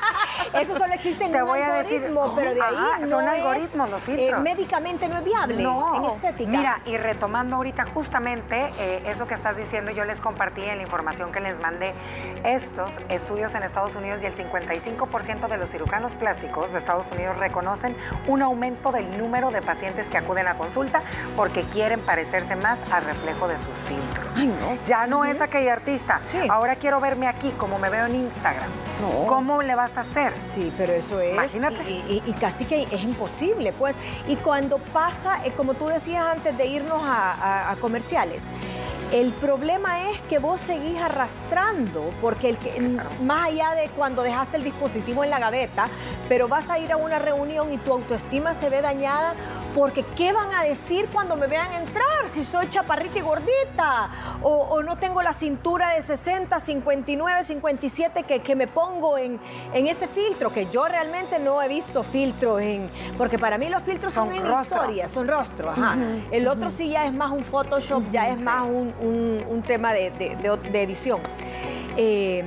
eso 0.60 0.74
solo 0.74 0.92
existe 0.94 1.24
en 1.24 1.32
Te 1.32 1.42
un 1.42 1.48
voy 1.48 1.60
a 1.60 1.74
decir, 1.74 2.02
pero 2.36 2.54
de 2.54 2.60
ahí 2.62 3.00
no 3.00 3.06
son 3.06 3.28
algoritmos 3.28 3.90
los 3.90 4.02
filtros. 4.02 4.40
Eh, 4.40 4.42
médicamente 4.42 5.08
no 5.08 5.18
es 5.18 5.24
viable 5.24 5.62
en 5.62 6.04
estética. 6.04 6.50
Mira, 6.50 6.80
y 6.86 6.96
retomando 6.96 7.56
ahorita 7.56 7.84
justamente 7.86 8.70
eh, 8.78 9.02
eso 9.06 9.26
que 9.26 9.34
estás 9.34 9.56
diciendo, 9.56 9.90
yo 9.90 10.04
les 10.04 10.20
compartí 10.20 10.62
en 10.62 10.78
la 10.78 10.82
información 10.82 11.32
que 11.32 11.40
les 11.40 11.58
mandé 11.60 11.94
estos 12.44 12.92
estudios 13.08 13.54
en 13.54 13.62
Estados 13.62 13.94
Unidos 13.94 14.22
y 14.22 14.26
el 14.26 14.34
55% 14.34 15.48
de 15.48 15.56
los 15.56 15.70
cirujanos 15.70 16.14
plásticos 16.16 16.72
de 16.72 16.78
Estados 16.78 17.10
Unidos 17.12 17.36
reconocen 17.38 17.96
un 18.26 18.42
aumento 18.42 18.92
del 18.92 19.18
número 19.18 19.50
de 19.50 19.62
pacientes 19.62 20.08
que 20.08 20.18
acuden 20.18 20.48
a 20.48 20.54
consulta 20.54 21.02
porque 21.36 21.62
quieren 21.62 22.00
parecerse 22.00 22.56
más 22.56 22.78
al 22.90 23.04
reflejo 23.04 23.48
de 23.48 23.56
sus 23.58 23.74
filtros. 23.86 24.26
Ay, 24.36 24.46
no. 24.46 24.78
Ya 24.84 25.06
no 25.06 25.24
es 25.24 25.40
aquella 25.40 25.72
artista. 25.72 26.20
Sí. 26.26 26.38
Ahora 26.48 26.76
quiere 26.76 26.87
quiero 26.88 27.02
verme 27.02 27.26
aquí 27.28 27.50
como 27.50 27.78
me 27.78 27.90
veo 27.90 28.06
en 28.06 28.14
Instagram. 28.14 28.70
¿Cómo 29.26 29.60
le 29.60 29.74
vas 29.74 29.98
a 29.98 30.00
hacer? 30.00 30.32
Sí, 30.42 30.72
pero 30.78 30.94
eso 30.94 31.20
es. 31.20 31.34
Imagínate. 31.34 31.82
Y, 31.86 32.34
casi 32.40 32.64
que 32.64 32.84
es 32.90 33.02
imposible, 33.02 33.74
pues. 33.74 33.98
Y 34.26 34.36
cuando 34.36 34.78
pasa, 34.78 35.44
eh, 35.44 35.52
como 35.54 35.74
tú 35.74 35.88
decías 35.88 36.24
antes 36.24 36.56
de 36.56 36.64
irnos 36.64 37.02
a, 37.04 37.76
comerciales, 37.82 38.50
el 39.12 39.32
problema 39.32 40.10
es 40.10 40.22
que 40.22 40.38
vos 40.38 40.62
seguís 40.62 40.98
arrastrando, 40.98 42.08
porque 42.22 42.48
el 42.48 42.56
que, 42.56 42.80
más 43.22 43.48
allá 43.48 43.74
de 43.74 43.90
cuando 43.90 44.22
dejaste 44.22 44.56
el 44.56 44.64
dispositivo 44.64 45.24
en 45.24 45.28
la 45.28 45.38
gaveta, 45.38 45.88
pero 46.26 46.48
vas 46.48 46.70
a 46.70 46.78
ir 46.78 46.90
a 46.90 46.96
una 46.96 47.18
reunión 47.18 47.70
y 47.70 47.76
tu 47.76 47.92
autoestima 47.92 48.54
se 48.54 48.70
ve 48.70 48.80
dañada 48.80 49.34
porque 49.74 50.04
¿qué 50.16 50.32
van 50.32 50.52
a 50.54 50.64
decir 50.64 51.08
cuando 51.12 51.36
me 51.36 51.46
vean 51.46 51.72
entrar 51.74 52.28
si 52.28 52.44
soy 52.44 52.68
chaparrita 52.68 53.18
y 53.18 53.22
gordita? 53.22 54.10
O, 54.42 54.82
no 54.82 54.96
tengo 54.96 55.22
la 55.22 55.32
cintura 55.32 55.94
de 55.94 56.02
60, 56.02 56.58
59, 56.58 57.44
57 57.44 58.22
que, 58.22 58.40
que 58.40 58.54
me 58.54 58.66
pongo 58.66 59.18
en, 59.18 59.40
en, 59.72 59.86
ese 59.86 60.08
filtro, 60.08 60.52
que 60.52 60.66
yo 60.70 60.86
realmente 60.86 61.38
no 61.38 61.62
he 61.62 61.68
visto 61.68 62.02
filtros 62.02 62.60
en... 62.60 62.90
Porque 63.16 63.38
para 63.38 63.58
mí 63.58 63.68
los 63.68 63.82
filtros 63.82 64.14
son, 64.14 64.32
en 64.32 64.46
historia, 64.46 65.08
son 65.08 65.28
rostro, 65.28 65.70
ajá. 65.70 65.96
El 66.30 66.48
otro 66.48 66.70
sí 66.70 66.90
ya 66.90 67.06
es 67.06 67.12
más 67.12 67.30
un 67.30 67.44
Photoshop, 67.44 68.10
ya 68.10 68.28
es 68.28 68.42
más 68.42 68.66
un, 68.66 68.94
un, 69.48 69.62
tema 69.62 69.92
de, 69.92 70.10
de, 70.10 70.82
edición. 70.82 71.20
Eh, 71.96 72.44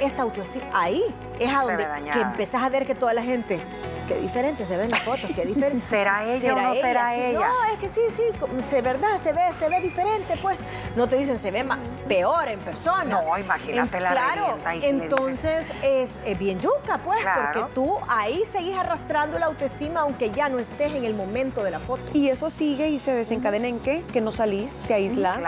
esa 0.00 0.22
autoestima, 0.22 0.66
ahí 0.72 1.02
es 1.38 1.52
a 1.52 1.62
donde 1.62 1.86
que 2.12 2.20
empezás 2.20 2.62
a 2.62 2.68
ver 2.68 2.86
que 2.86 2.94
toda 2.94 3.14
la 3.14 3.22
gente 3.22 3.60
qué 4.06 4.16
diferente 4.20 4.64
se 4.66 4.76
ven 4.76 4.90
las 4.90 5.00
fotos, 5.00 5.30
qué 5.34 5.44
diferente. 5.44 5.86
¿Será 5.88 6.24
ella 6.24 6.54
o 6.54 6.60
no 6.60 6.74
será 6.74 7.14
ella? 7.14 7.38
No, 7.38 7.72
es 7.72 7.78
que 7.78 7.88
sí, 7.88 8.02
sí, 8.08 8.22
se 8.62 8.80
verdad, 8.80 9.18
se 9.22 9.32
ve, 9.32 9.42
se 9.58 9.68
ve 9.68 9.80
diferente, 9.80 10.34
pues. 10.42 10.60
No 10.96 11.06
te 11.08 11.16
dicen 11.16 11.38
se 11.38 11.50
ve 11.50 11.64
más, 11.64 11.78
peor 12.08 12.48
en 12.48 12.60
persona. 12.60 13.04
No, 13.04 13.38
imagínate 13.38 14.00
la 14.00 14.10
Claro, 14.10 14.58
entonces 14.82 15.66
es, 15.82 16.18
bien 16.38 16.60
yuca, 16.60 16.98
pues, 17.04 17.20
porque 17.34 17.64
tú 17.74 17.98
ahí 18.08 18.44
seguís 18.44 18.76
arrastrando 18.76 19.38
la 19.38 19.46
autoestima 19.46 20.00
aunque 20.00 20.30
ya 20.30 20.48
no 20.48 20.58
estés 20.58 20.92
en 20.92 21.04
el 21.04 21.14
momento 21.14 21.62
de 21.62 21.70
la 21.70 21.78
foto. 21.78 22.02
Y 22.12 22.28
eso 22.28 22.50
sigue 22.50 22.88
y 22.88 23.00
se 23.00 23.12
desencadena 23.14 23.68
en 23.68 23.78
qué? 23.80 24.04
Que 24.12 24.20
no 24.20 24.32
salís, 24.32 24.78
te 24.86 24.94
aíslas, 24.94 25.40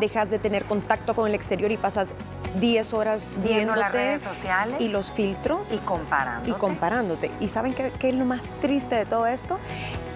dejas 0.00 0.30
de 0.30 0.38
tener 0.38 0.64
contacto 0.64 1.14
con 1.14 1.28
el 1.28 1.34
exterior 1.34 1.70
y 1.70 1.76
pasas 1.76 2.14
10 2.60 2.94
horas 2.94 3.28
viendo 3.36 3.74
las 3.74 3.92
redes 3.92 4.22
sociales 4.22 4.76
y 4.80 4.88
los 4.88 5.12
filtros 5.12 5.70
y 5.70 5.78
comparándote. 5.78 6.50
Y 6.50 6.52
comparándote. 6.54 7.30
¿Y 7.40 7.48
saben 7.48 7.74
qué, 7.74 8.03
qué 8.04 8.10
es 8.10 8.16
lo 8.16 8.26
más 8.26 8.52
triste 8.60 8.96
de 8.96 9.06
todo 9.06 9.26
esto? 9.26 9.58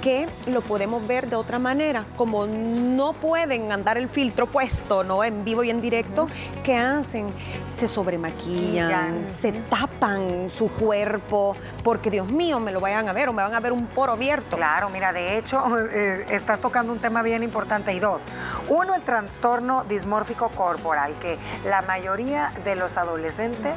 Que 0.00 0.28
lo 0.46 0.61
podemos 0.61 1.06
ver 1.06 1.28
de 1.28 1.37
otra 1.37 1.58
manera. 1.58 2.04
Como 2.16 2.46
no 2.46 3.12
pueden 3.12 3.72
andar 3.72 3.98
el 3.98 4.08
filtro 4.08 4.46
puesto, 4.46 5.04
¿no? 5.04 5.24
En 5.24 5.44
vivo 5.44 5.64
y 5.64 5.70
en 5.70 5.80
directo, 5.80 6.28
¿qué 6.64 6.76
hacen? 6.76 7.28
Se 7.68 7.87
sobremaquillan, 7.87 9.28
se 9.28 9.52
tapan 9.52 10.50
su 10.50 10.68
cuerpo, 10.68 11.56
porque 11.82 12.11
Dios 12.11 12.30
mío, 12.30 12.61
me 12.61 12.72
lo 12.72 12.80
vayan 12.80 13.08
a 13.08 13.12
ver 13.12 13.28
o 13.28 13.32
me 13.32 13.42
van 13.42 13.54
a 13.54 13.61
ver 13.61 13.72
un 13.72 13.87
poro 13.87 14.12
abierto. 14.12 14.56
Claro, 14.56 14.88
mira, 14.90 15.12
de 15.12 15.38
hecho, 15.38 15.62
eh, 15.78 16.26
estás 16.30 16.61
tocando 16.61 16.92
un 16.92 16.98
tema 16.98 17.22
bien 17.22 17.42
importante. 17.42 17.92
Y 17.92 18.00
dos, 18.00 18.22
uno, 18.68 18.94
el 18.94 19.02
trastorno 19.02 19.84
dismórfico 19.84 20.48
corporal, 20.50 21.14
que 21.20 21.38
la 21.64 21.82
mayoría 21.82 22.52
de 22.64 22.76
los 22.76 22.96
adolescentes 22.96 23.76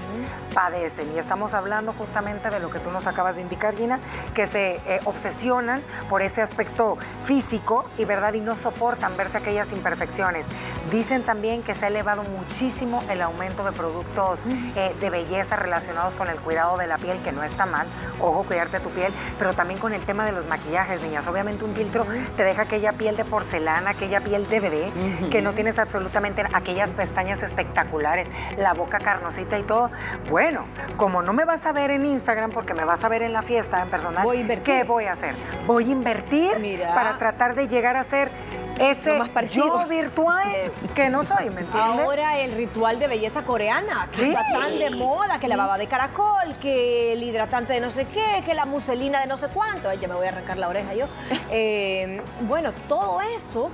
padecen. 0.53 1.13
Y 1.15 1.19
estamos 1.19 1.53
hablando 1.53 1.93
justamente 1.93 2.49
de 2.49 2.60
lo 2.60 2.69
que 2.69 2.79
tú 2.79 2.91
nos 2.91 3.07
acabas 3.07 3.36
de 3.36 3.41
indicar, 3.41 3.75
Gina, 3.75 3.99
que 4.34 4.47
se 4.47 4.81
eh, 4.86 4.99
obsesionan 5.05 5.81
por 6.12 6.21
ese 6.21 6.41
aspecto 6.41 6.97
físico 7.24 7.86
y 7.97 8.04
verdad 8.04 8.34
y 8.34 8.41
no 8.41 8.58
soportan 8.58 9.15
verse 9.15 9.38
aquellas 9.38 9.71
imperfecciones. 9.71 10.45
Dicen 10.91 11.24
también 11.24 11.63
que 11.63 11.74
se 11.74 11.86
ha 11.86 11.88
elevado 11.88 12.24
muchísimo 12.24 13.02
el 13.10 13.21
aumento 13.21 13.63
de 13.63 13.71
productos 13.71 14.41
eh, 14.76 14.93
de 15.00 15.10
belleza 15.10 15.56
relacionados 15.56 16.15
con 16.15 16.28
el 16.28 16.38
cuidado 16.41 16.76
de 16.76 16.88
la 16.88 16.97
piel, 16.97 17.17
que 17.24 17.32
no 17.32 17.43
está 17.43 17.65
mal, 17.65 17.88
ojo, 18.19 18.43
cuidarte 18.43 18.82
tu 18.82 18.89
piel, 18.89 19.13
pero 19.39 19.54
también 19.54 19.80
con 19.80 19.93
el 19.93 20.02
tema 20.02 20.26
de 20.26 20.34
los 20.34 20.47
maquillajes, 20.47 21.02
niñas. 21.02 21.26
Obviamente 21.28 21.63
un 21.63 21.74
filtro 21.74 22.06
te 22.36 22.43
deja 22.43 22.63
aquella 22.63 22.91
piel 22.91 23.15
de 23.15 23.24
porcelana, 23.24 23.91
aquella 23.91 24.19
piel 24.19 24.45
de 24.47 24.60
bebé, 24.60 24.91
que 25.32 25.41
no 25.41 25.54
tienes 25.54 25.80
absolutamente 25.80 26.43
aquellas 26.52 26.89
pestañas 26.89 27.41
espectaculares, 27.41 28.28
la 28.58 28.74
boca 28.74 29.00
carnosita 29.00 29.58
y 29.58 29.63
todo. 29.63 29.89
Bueno, 30.30 30.65
como 30.97 31.21
no 31.21 31.32
me 31.32 31.45
vas 31.45 31.65
a 31.65 31.71
ver 31.71 31.89
en 31.89 32.06
Instagram 32.06 32.52
porque 32.52 32.74
me 32.74 32.84
vas 32.84 33.02
a 33.06 33.08
ver 33.08 33.21
en 33.21 33.32
la 33.32 33.43
fiesta 33.43 33.82
en 33.82 33.89
personal, 33.89 34.28
¿qué 34.65 34.84
voy 34.84 35.06
a 35.06 35.13
hacer? 35.13 35.36
Voy 35.65 35.86
a 35.86 36.00
invertir 36.01 36.81
para 36.93 37.17
tratar 37.17 37.55
de 37.55 37.67
llegar 37.67 37.95
a 37.95 38.03
ser 38.03 38.31
ese 38.79 39.19
yo 39.51 39.85
virtual 39.87 40.71
que 40.95 41.09
no 41.09 41.23
soy, 41.23 41.51
¿me 41.51 41.61
entiendes? 41.61 41.75
Ahora 41.75 42.39
el 42.39 42.53
ritual 42.53 42.97
de 42.97 43.07
belleza 43.07 43.43
coreana, 43.43 44.09
que 44.15 44.29
está 44.29 44.43
tan 44.51 44.79
de 44.79 44.89
moda, 44.89 45.39
que 45.39 45.47
la 45.47 45.55
baba 45.55 45.77
de 45.77 45.87
caracol, 45.87 46.57
que 46.59 47.13
el 47.13 47.21
hidratante 47.21 47.73
de 47.73 47.81
no 47.81 47.91
sé 47.91 48.05
qué, 48.05 48.41
que 48.43 48.55
la 48.55 48.65
muselina 48.65 49.19
de 49.19 49.27
no 49.27 49.37
sé 49.37 49.47
cuánto. 49.53 49.89
Ay, 49.89 49.99
ya 49.99 50.07
me 50.07 50.15
voy 50.15 50.25
a 50.25 50.29
arrancar 50.29 50.57
la 50.57 50.67
oreja 50.67 50.93
yo. 50.93 51.05
Eh, 51.53 52.21
bueno, 52.47 52.71
todo 52.87 53.19
eso 53.21 53.71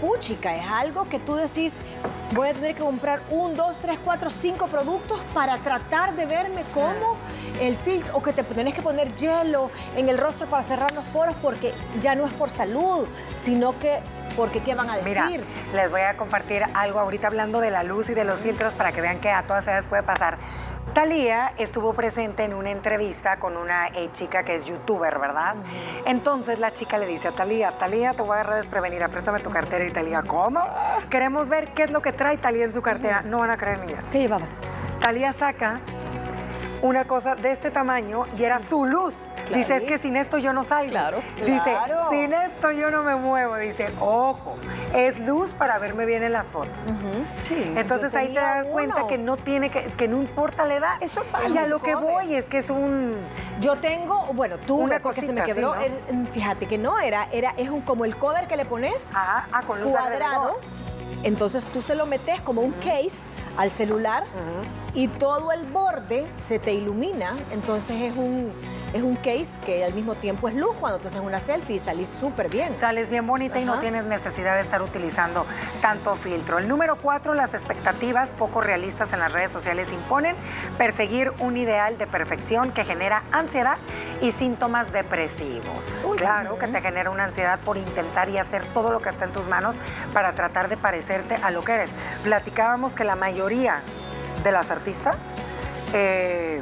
puchica, 0.00 0.56
es 0.56 0.66
algo 0.66 1.08
que 1.08 1.20
tú 1.20 1.34
decís, 1.34 1.78
voy 2.32 2.48
a 2.48 2.54
tener 2.54 2.74
que 2.74 2.82
comprar 2.82 3.20
un, 3.30 3.54
dos, 3.54 3.78
tres, 3.78 3.98
cuatro, 4.02 4.30
cinco 4.30 4.66
productos 4.66 5.20
para 5.34 5.58
tratar 5.58 6.16
de 6.16 6.26
verme 6.26 6.62
como 6.74 7.16
el 7.60 7.76
filtro, 7.76 8.16
o 8.16 8.22
que 8.22 8.32
te 8.32 8.42
tenés 8.42 8.74
que 8.74 8.82
poner 8.82 9.14
hielo 9.16 9.70
en 9.96 10.08
el 10.08 10.18
rostro 10.18 10.46
para 10.48 10.62
cerrar 10.62 10.92
los 10.92 11.04
poros 11.06 11.34
porque 11.42 11.72
ya 12.00 12.14
no 12.14 12.26
es 12.26 12.32
por 12.32 12.50
salud, 12.50 13.06
sino 13.36 13.78
que 13.78 14.00
porque 14.36 14.60
qué 14.60 14.74
van 14.74 14.88
a 14.88 14.96
decir. 14.96 15.20
Mira, 15.26 15.44
les 15.74 15.90
voy 15.90 16.00
a 16.02 16.16
compartir 16.16 16.62
algo 16.74 17.00
ahorita 17.00 17.26
hablando 17.26 17.60
de 17.60 17.70
la 17.70 17.82
luz 17.82 18.08
y 18.10 18.14
de 18.14 18.24
los 18.24 18.40
filtros 18.40 18.72
para 18.74 18.92
que 18.92 19.00
vean 19.00 19.20
que 19.20 19.30
a 19.30 19.42
todas 19.42 19.66
edades 19.66 19.86
puede 19.86 20.02
pasar. 20.02 20.38
Talía 20.94 21.52
estuvo 21.56 21.92
presente 21.92 22.42
en 22.42 22.52
una 22.52 22.70
entrevista 22.70 23.38
con 23.38 23.56
una 23.56 23.88
eh, 23.88 24.10
chica 24.12 24.42
que 24.42 24.56
es 24.56 24.64
youtuber, 24.64 25.20
¿verdad? 25.20 25.54
Entonces 26.04 26.58
la 26.58 26.72
chica 26.72 26.98
le 26.98 27.06
dice 27.06 27.28
a 27.28 27.32
Talía, 27.32 27.70
Talía, 27.72 28.12
te 28.12 28.22
voy 28.22 28.32
a 28.32 28.40
agarrar 28.40 28.56
desprevenida, 28.56 29.08
préstame 29.08 29.38
tu 29.38 29.50
cartera. 29.50 29.84
Y 29.84 29.92
Talía, 29.92 30.22
¿cómo? 30.22 30.60
Queremos 31.08 31.48
ver 31.48 31.72
qué 31.74 31.84
es 31.84 31.92
lo 31.92 32.02
que 32.02 32.12
trae 32.12 32.38
Talía 32.38 32.64
en 32.64 32.72
su 32.72 32.82
cartera. 32.82 33.22
No 33.22 33.38
van 33.38 33.50
a 33.50 33.56
creer, 33.56 33.78
niñas. 33.80 34.04
¿Qué 34.10 34.18
llevaba? 34.18 34.46
Talía 35.00 35.32
saca 35.32 35.80
una 36.82 37.04
cosa 37.04 37.34
de 37.34 37.52
este 37.52 37.70
tamaño 37.70 38.24
y 38.38 38.44
era 38.44 38.58
su 38.58 38.86
luz. 38.86 39.14
Dice, 39.54 39.76
es 39.76 39.82
que 39.82 39.98
sin 39.98 40.16
esto 40.16 40.38
yo 40.38 40.52
no 40.52 40.62
salgo. 40.64 40.90
Claro. 40.90 41.18
Dice, 41.44 41.60
Claro. 41.64 42.08
sin 42.10 42.32
esto 42.32 42.70
yo 42.70 42.90
no 42.90 43.02
me 43.02 43.16
muevo. 43.16 43.56
Dice, 43.56 43.88
ojo, 44.00 44.56
es 44.94 45.18
luz 45.20 45.50
para 45.52 45.78
verme 45.78 46.06
bien 46.06 46.22
en 46.22 46.32
las 46.32 46.46
fotos. 46.46 46.78
Sí, 47.48 47.72
Entonces 47.76 48.14
ahí 48.14 48.28
te 48.28 48.40
das 48.40 48.66
cuenta 48.66 49.06
que 49.08 49.18
no 49.18 49.36
tiene 49.36 49.70
que, 49.70 49.84
que 49.84 50.08
no 50.08 50.16
importa 50.18 50.64
la 50.64 50.74
edad. 50.76 50.94
Eso 51.00 51.22
pasa, 51.30 51.48
Y 51.48 51.58
a 51.58 51.66
lo 51.66 51.80
que 51.80 51.94
voy 51.94 52.34
es 52.34 52.44
que 52.46 52.58
es 52.58 52.70
un 52.70 53.14
Yo 53.60 53.76
tengo, 53.78 54.26
bueno, 54.32 54.56
tuve 54.58 54.84
Una 54.84 55.00
porque 55.00 55.20
se 55.20 55.32
me 55.32 55.42
quebró. 55.42 55.74
el- 55.74 56.26
fíjate 56.26 56.66
que 56.66 56.78
no 56.78 56.98
era, 56.98 57.28
era 57.32 57.50
es 57.56 57.68
un, 57.68 57.80
como 57.82 58.04
el 58.04 58.16
cover 58.16 58.46
que 58.46 58.56
le 58.56 58.64
pones 58.64 59.10
ajá, 59.14 59.46
ah, 59.52 59.60
con 59.66 59.80
luz 59.80 59.90
cuadrado. 59.90 60.16
alrededor. 60.16 60.60
Entonces 61.22 61.68
tú 61.68 61.82
se 61.82 61.94
lo 61.94 62.06
metes 62.06 62.40
como 62.40 62.62
un 62.62 62.72
case 62.72 63.26
al 63.56 63.70
celular 63.70 64.24
y 64.94 65.08
todo 65.08 65.52
el 65.52 65.66
borde 65.66 66.26
se 66.34 66.58
te 66.58 66.72
ilumina. 66.72 67.36
Entonces 67.52 68.00
es 68.00 68.16
un, 68.16 68.52
es 68.92 69.02
un 69.02 69.16
case 69.16 69.60
que 69.64 69.84
al 69.84 69.94
mismo 69.94 70.14
tiempo 70.14 70.48
es 70.48 70.54
luz 70.54 70.74
cuando 70.78 70.98
te 70.98 71.08
haces 71.08 71.20
una 71.20 71.40
selfie 71.40 71.76
y 71.76 71.78
salís 71.78 72.08
súper 72.08 72.50
bien. 72.50 72.74
Sales 72.78 73.08
bien 73.08 73.26
bonita 73.26 73.60
y 73.60 73.64
no 73.64 73.78
tienes 73.78 74.04
necesidad 74.04 74.56
de 74.56 74.62
estar 74.62 74.82
utilizando 74.82 75.46
tanto 75.80 76.16
filtro. 76.16 76.58
El 76.58 76.68
número 76.68 76.96
cuatro, 76.96 77.34
las 77.34 77.54
expectativas 77.54 78.30
poco 78.30 78.60
realistas 78.60 79.12
en 79.12 79.20
las 79.20 79.32
redes 79.32 79.52
sociales 79.52 79.92
imponen 79.92 80.34
perseguir 80.78 81.32
un 81.38 81.56
ideal 81.56 81.98
de 81.98 82.06
perfección 82.06 82.72
que 82.72 82.84
genera 82.84 83.22
ansiedad 83.32 83.76
y 84.20 84.32
síntomas 84.32 84.92
depresivos. 84.92 85.92
claro 86.16 86.58
que 86.58 86.68
te 86.68 86.80
genera 86.80 87.10
una 87.10 87.24
ansiedad 87.24 87.58
por 87.60 87.76
intentar 87.76 88.28
y 88.28 88.38
hacer 88.38 88.64
todo 88.74 88.90
lo 88.90 89.00
que 89.00 89.08
está 89.08 89.24
en 89.24 89.32
tus 89.32 89.46
manos 89.46 89.76
para 90.12 90.34
tratar 90.34 90.68
de 90.68 90.76
parecerte 90.76 91.36
a 91.36 91.50
lo 91.50 91.62
que 91.62 91.72
eres. 91.72 91.90
Platicábamos 92.24 92.94
que 92.94 93.04
la 93.04 93.16
mayoría 93.16 93.82
de 94.42 94.52
las 94.52 94.70
artistas 94.70 95.16
eh, 95.92 96.60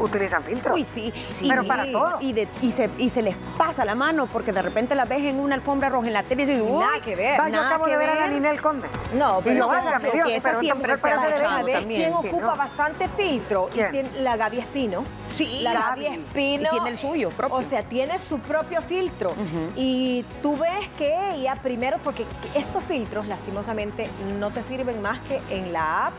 utilizan 0.00 0.42
filtros. 0.42 0.74
Uy, 0.76 0.84
sí. 0.84 1.12
Pero 1.48 1.64
para 1.64 1.84
todo. 1.90 2.16
Y, 2.20 2.32
de- 2.32 2.48
y 2.62 2.72
se, 2.72 2.90
y 2.98 3.10
se 3.10 3.22
les 3.22 3.36
pasa 3.56 3.84
la 3.84 3.94
mano 3.94 4.26
porque 4.26 4.52
de 4.52 4.62
repente 4.62 4.94
la 4.94 5.04
ves 5.04 5.22
en 5.22 5.40
una 5.40 5.54
alfombra 5.54 5.88
roja 5.88 6.06
en 6.06 6.12
la 6.12 6.22
tele 6.22 6.42
y 6.42 6.46
dices, 6.46 6.62
Nada 6.62 6.94
"Uy, 6.94 7.00
que 7.02 7.16
ver. 7.16 7.40
Va, 7.40 7.46
yo 7.48 7.52
nada 7.52 7.68
acabo 7.68 7.84
que 7.86 7.90
de 7.92 7.96
ver 7.98 8.10
a 8.10 8.14
la 8.14 8.20
ver". 8.22 8.32
Ninel 8.32 8.60
Conde. 8.60 8.88
No, 9.14 9.40
pero 9.42 9.66
no, 9.66 9.72
Dios, 10.12 10.28
que 10.28 10.36
esa 10.36 10.48
pero 10.50 10.60
siempre 10.60 10.96
se 10.96 11.08
ha 11.08 11.16
parece 11.16 11.26
de 11.28 11.34
agachado 11.34 11.58
bebé. 11.58 11.72
¿Sabes 11.72 11.74
también. 11.80 12.00
quién 12.12 12.22
Sí, 12.22 12.28
ocupa 12.28 12.46
¿no? 12.52 12.56
bastante 12.56 13.08
filtro? 13.08 13.68
¿Quién? 13.72 13.88
Y 13.88 13.90
tiene 13.90 14.20
la 14.20 14.36
Gaby 14.36 14.58
Espino. 14.58 15.04
Sí, 15.30 15.60
la 15.62 15.72
Gaby. 15.74 16.06
Espino. 16.06 16.68
Y 16.68 16.70
tiene 16.70 16.90
el 16.90 16.96
suyo 16.98 17.30
propio. 17.30 17.56
O 17.56 17.62
sea, 17.62 17.82
tiene 17.82 18.18
su 18.18 18.38
propio 18.40 18.80
filtro. 18.82 19.32
Y 19.76 20.24
tú 20.42 20.56
ves 20.56 20.88
que 20.96 21.14
ella 21.34 21.56
primero, 21.62 21.98
porque 22.02 22.24
estos 22.54 22.82
filtros 22.84 23.26
lastimosamente 23.26 24.08
no 24.38 24.50
te 24.50 24.62
sirven 24.62 25.02
más 25.02 25.20
que 25.20 25.40
en 25.50 25.72
la 25.72 26.06
app 26.06 26.12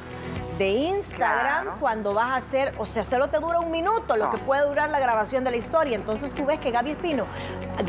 de 0.59 0.69
Instagram 0.69 1.63
Claro. 1.63 1.77
cuando 1.79 2.13
vas 2.13 2.27
a 2.33 2.35
hacer, 2.35 2.73
o 2.77 2.85
sea, 2.85 3.03
solo 3.03 3.29
te 3.29 3.39
dura 3.39 3.59
un 3.59 3.71
minuto 3.71 4.15
lo 4.17 4.25
No. 4.25 4.31
que 4.31 4.37
puede 4.37 4.67
durar 4.67 4.91
la 4.91 4.99
grabación 4.99 5.43
de 5.43 5.49
la 5.51 5.57
historia. 5.57 5.95
Entonces 5.95 6.35
tú 6.35 6.45
ves 6.45 6.59
que 6.59 6.69
Gaby 6.69 6.91
Espino 6.91 7.25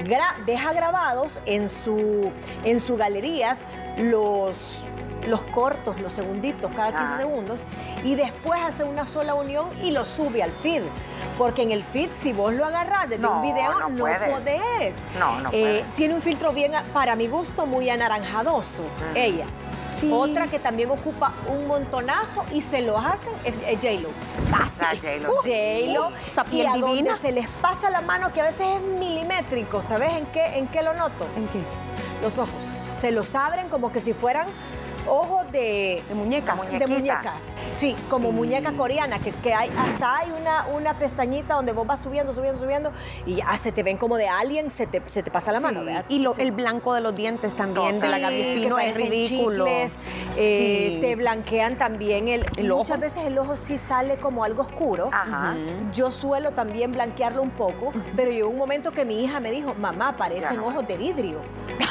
gra- 0.05 0.43
deja 0.47 0.73
grabados 0.73 1.41
en 1.45 1.69
su, 1.69 2.33
en 2.65 2.81
su 2.81 2.97
galerías 2.97 3.67
los, 3.99 4.85
los 5.27 5.41
cortos, 5.43 6.01
los 6.01 6.13
segunditos, 6.13 6.71
cada 6.75 6.89
15 6.93 7.05
Ah. 7.15 7.19
segundos, 7.19 7.61
y 8.05 8.15
después 8.15 8.61
hace 8.63 8.85
una 8.85 9.07
sola 9.07 9.35
unión 9.35 9.69
y 9.83 9.91
lo 9.91 10.05
sube 10.05 10.43
al 10.43 10.51
feed. 10.53 10.83
Porque 11.37 11.63
en 11.63 11.71
el 11.73 11.83
feed, 11.83 12.11
si 12.13 12.33
vos 12.33 12.53
lo 12.53 12.65
agarrás 12.67 13.09
desde 13.09 13.23
No, 13.23 13.41
un 13.41 13.43
video, 13.55 13.79
no 13.79 13.89
no, 13.89 13.97
puedes. 13.99 14.31
podés. 14.31 14.97
No, 15.19 15.41
no 15.41 15.49
Eh, 15.49 15.53
puedes. 15.53 15.95
tiene 15.95 16.15
un 16.15 16.23
filtro 16.23 16.53
bien, 16.53 16.73
para 16.93 17.17
mi 17.17 17.29
gusto, 17.29 17.67
muy 17.67 17.89
anaranjadoso, 17.91 18.83
ella. 19.15 19.47
Sí. 19.99 20.11
Otra 20.13 20.47
que 20.47 20.59
también 20.59 20.91
ocupa 20.91 21.35
un 21.49 21.67
montonazo 21.67 22.45
y 22.53 22.61
se 22.63 22.81
lo 22.83 22.97
hacen 22.99 23.33
es, 23.45 23.55
es 23.67 23.77
J-Lo. 23.81 24.09
Ah, 24.53 24.69
J-Lo. 24.95 25.31
Uh, 25.31 25.37
J-Lo. 25.37 26.13
esa 26.27 26.45
piel 26.45 26.65
y 26.65 26.67
a 26.67 26.73
donde 26.73 26.87
divina. 26.89 27.17
se 27.19 27.33
les 27.33 27.49
pasa 27.49 27.91
la 27.91 28.01
mano, 28.01 28.33
que 28.33 28.41
a 28.41 28.45
veces 28.45 28.67
es 28.77 28.81
milimétrico, 28.81 29.83
¿sabes 29.83 30.13
en 30.15 30.27
qué, 30.27 30.59
en 30.59 30.69
qué 30.69 30.83
lo 30.83 30.95
noto? 30.95 31.27
¿En 31.37 31.47
qué? 31.49 31.61
Los 32.23 32.39
ojos. 32.39 32.69
Se 32.93 33.11
los 33.11 33.35
abren 33.35 33.69
como 33.69 33.93
que 33.93 34.01
si 34.01 34.13
fueran 34.13 34.47
ojos 35.11 35.51
de, 35.53 36.03
De 36.09 36.15
muñeca. 36.15 36.55
De 36.57 36.87
muñeca. 36.87 37.35
Sí, 37.75 37.95
como 38.09 38.31
Sí. 38.31 38.35
muñeca 38.35 38.73
coreana, 38.73 39.19
que, 39.21 39.31
que 39.33 39.55
hay, 39.55 39.71
hasta 39.79 40.19
hay 40.19 40.31
una, 40.33 40.67
una 40.75 40.95
pestañita 40.95 41.55
donde 41.55 41.73
vos 41.73 41.87
vas 41.87 42.01
subiendo, 42.01 42.33
subiendo, 42.33 42.61
subiendo, 42.61 42.93
y 43.27 43.37
ya 43.37 43.57
se 43.59 43.71
te 43.73 43.83
ven 43.83 43.97
como 43.97 44.17
de 44.17 44.29
alien, 44.29 44.71
se 44.71 44.87
te, 44.87 45.03
se 45.07 45.23
te 45.23 45.31
pasa 45.31 45.53
la 45.53 45.61
mano, 45.61 45.85
¿verdad? 45.85 46.05
Y 46.09 46.19
lo- 46.21 46.35
el 46.37 46.53
blanco 46.53 46.95
de 46.95 47.01
los 47.01 47.15
dientes 47.15 47.55
también 47.55 47.99
de 48.01 48.09
la 48.09 48.19
Gaby 48.19 48.41
es 48.41 48.97
ridículo. 48.97 49.67
chicles, 49.67 49.93
eh. 50.37 50.99
Te 51.01 51.17
blanquean 51.17 51.77
también 51.77 52.29
el, 52.29 52.47
El 52.57 52.69
Muchas 52.69 52.91
ojo. 52.93 53.01
veces 53.01 53.25
el 53.25 53.39
ojo 53.39 53.57
sí 53.57 53.79
sale 53.79 54.17
como 54.17 54.45
algo 54.45 54.63
oscuro. 54.63 55.11
Ajá. 55.13 55.55
Yo 55.93 56.11
suelo 56.13 56.53
también 56.53 56.93
blanquearlo 56.93 57.43
un 57.43 57.51
poco, 57.51 57.93
pero 58.17 58.31
llegó 58.31 58.49
un 58.49 58.59
momento 58.59 58.91
que 58.93 59.05
mi 59.05 59.23
hija 59.25 59.41
me 59.41 59.51
dijo, 59.51 59.75
mamá, 59.75 60.17
parecen 60.17 60.57
no. 60.57 60.67
ojos 60.69 60.87
de 60.89 60.97
vidrio. 60.97 61.39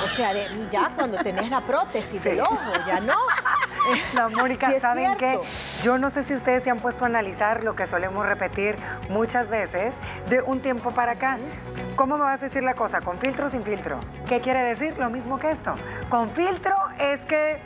O 0.04 0.08
sea, 0.10 0.34
de- 0.34 0.48
ya 0.72 0.92
cuando 0.96 1.18
tenés 1.18 1.50
la 1.50 1.62
prótesis 1.62 2.24
del 2.24 2.42
ojo, 2.42 2.58
ya 2.88 3.00
no. 3.00 3.09
No, 4.14 4.30
Mónica, 4.30 4.68
Sí 4.68 4.76
es 4.76 4.82
¿saben 4.82 5.16
qué? 5.18 5.40
Yo 5.82 5.98
no 5.98 6.10
sé 6.10 6.24
si 6.24 6.34
ustedes 6.34 6.64
se 6.64 6.70
han 6.70 6.80
puesto 6.80 7.06
a 7.06 7.08
analizar 7.08 7.64
lo 7.64 7.76
que 7.76 7.88
solemos 7.88 8.26
repetir 8.26 8.76
muchas 9.10 9.50
veces 9.50 9.96
de 10.30 10.42
un 10.42 10.62
tiempo 10.62 10.92
para 10.92 11.14
acá. 11.14 11.38
¿Cómo 11.96 12.18
me 12.18 12.24
vas 12.24 12.42
a 12.42 12.46
decir 12.46 12.64
la 12.64 12.76
cosa? 12.76 13.02
¿Con 13.02 13.18
filtro 13.18 13.48
o 13.48 13.50
sin 13.50 13.64
filtro? 13.64 14.00
¿Qué 14.28 14.42
quiere 14.42 14.64
decir? 14.64 14.98
Lo 14.98 15.10
mismo 15.10 15.40
que 15.40 15.52
esto. 15.52 15.74
Con 16.10 16.30
filtro 16.30 16.76
es 17.00 17.20
que 17.22 17.60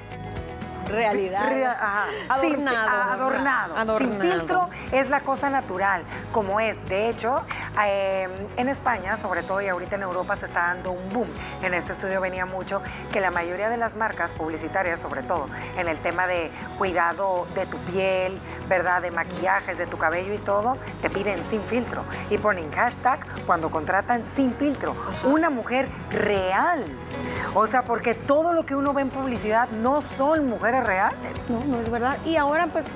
Realidad. 0.88 1.50
Rea- 1.50 1.72
ajá. 1.72 2.06
Adornado. 2.30 2.42
Sin- 2.52 2.60
adornado. 2.70 3.78
Adornado. 3.78 3.98
Sin 4.00 4.22
filtro 4.22 4.70
es 4.92 5.10
la 5.10 5.22
cosa 5.22 5.50
natural, 5.50 6.04
como 6.32 6.60
es. 6.60 6.78
De 6.88 7.10
hecho, 7.10 7.42
eh, 7.84 8.28
en 8.58 8.70
España, 8.70 9.18
sobre 9.18 9.44
todo 9.44 9.62
y 9.62 9.68
ahorita 9.68 9.96
en 9.96 10.04
Europa, 10.04 10.36
se 10.36 10.46
está 10.46 10.62
dando 10.68 10.92
un 10.92 11.10
boom. 11.10 11.28
En 11.62 11.74
este 11.74 11.94
estudio 11.94 12.22
venía 12.22 12.46
mucho 12.46 12.82
que 13.12 13.20
la 13.20 13.32
mayoría 13.32 13.70
de 13.70 13.78
las 13.78 13.96
marcas 13.96 14.32
publicitarias, 14.32 15.00
sobre 15.00 15.24
todo 15.24 15.48
en 15.78 15.88
el 15.88 15.98
tema 16.00 16.28
de 16.28 16.52
cuidado 16.78 17.48
de 17.56 17.66
tu 17.66 17.78
piel, 17.80 18.40
¿verdad? 18.74 19.04
De 19.04 19.12
maquillajes, 19.12 19.78
de 19.78 19.86
tu 19.86 19.98
cabello 20.00 20.34
y 20.34 20.40
todo, 20.40 20.78
te 21.04 21.08
piden 21.08 21.40
sin 21.48 21.62
filtro. 21.62 22.04
Y 22.32 22.40
ponen 22.40 22.72
hashtag 22.72 23.20
cuando 23.46 23.70
contratan 23.70 24.24
sin 24.36 24.52
filtro. 24.56 24.96
Una 25.24 25.52
mujer 25.52 25.88
real. 26.10 26.84
O 27.54 27.68
sea, 27.68 27.84
porque 27.84 28.16
todo 28.16 28.52
lo 28.52 28.66
que 28.66 28.76
uno 28.76 28.92
ve 28.94 29.04
en 29.04 29.12
publicidad 29.12 29.70
no 29.70 30.02
son 30.02 30.50
mujeres 30.50 30.84
reales. 30.86 31.52
No, 31.52 31.64
no 31.66 31.80
es 31.80 31.90
verdad. 31.92 32.18
Y 32.26 32.36
ahora 32.38 32.66
pues 32.66 32.88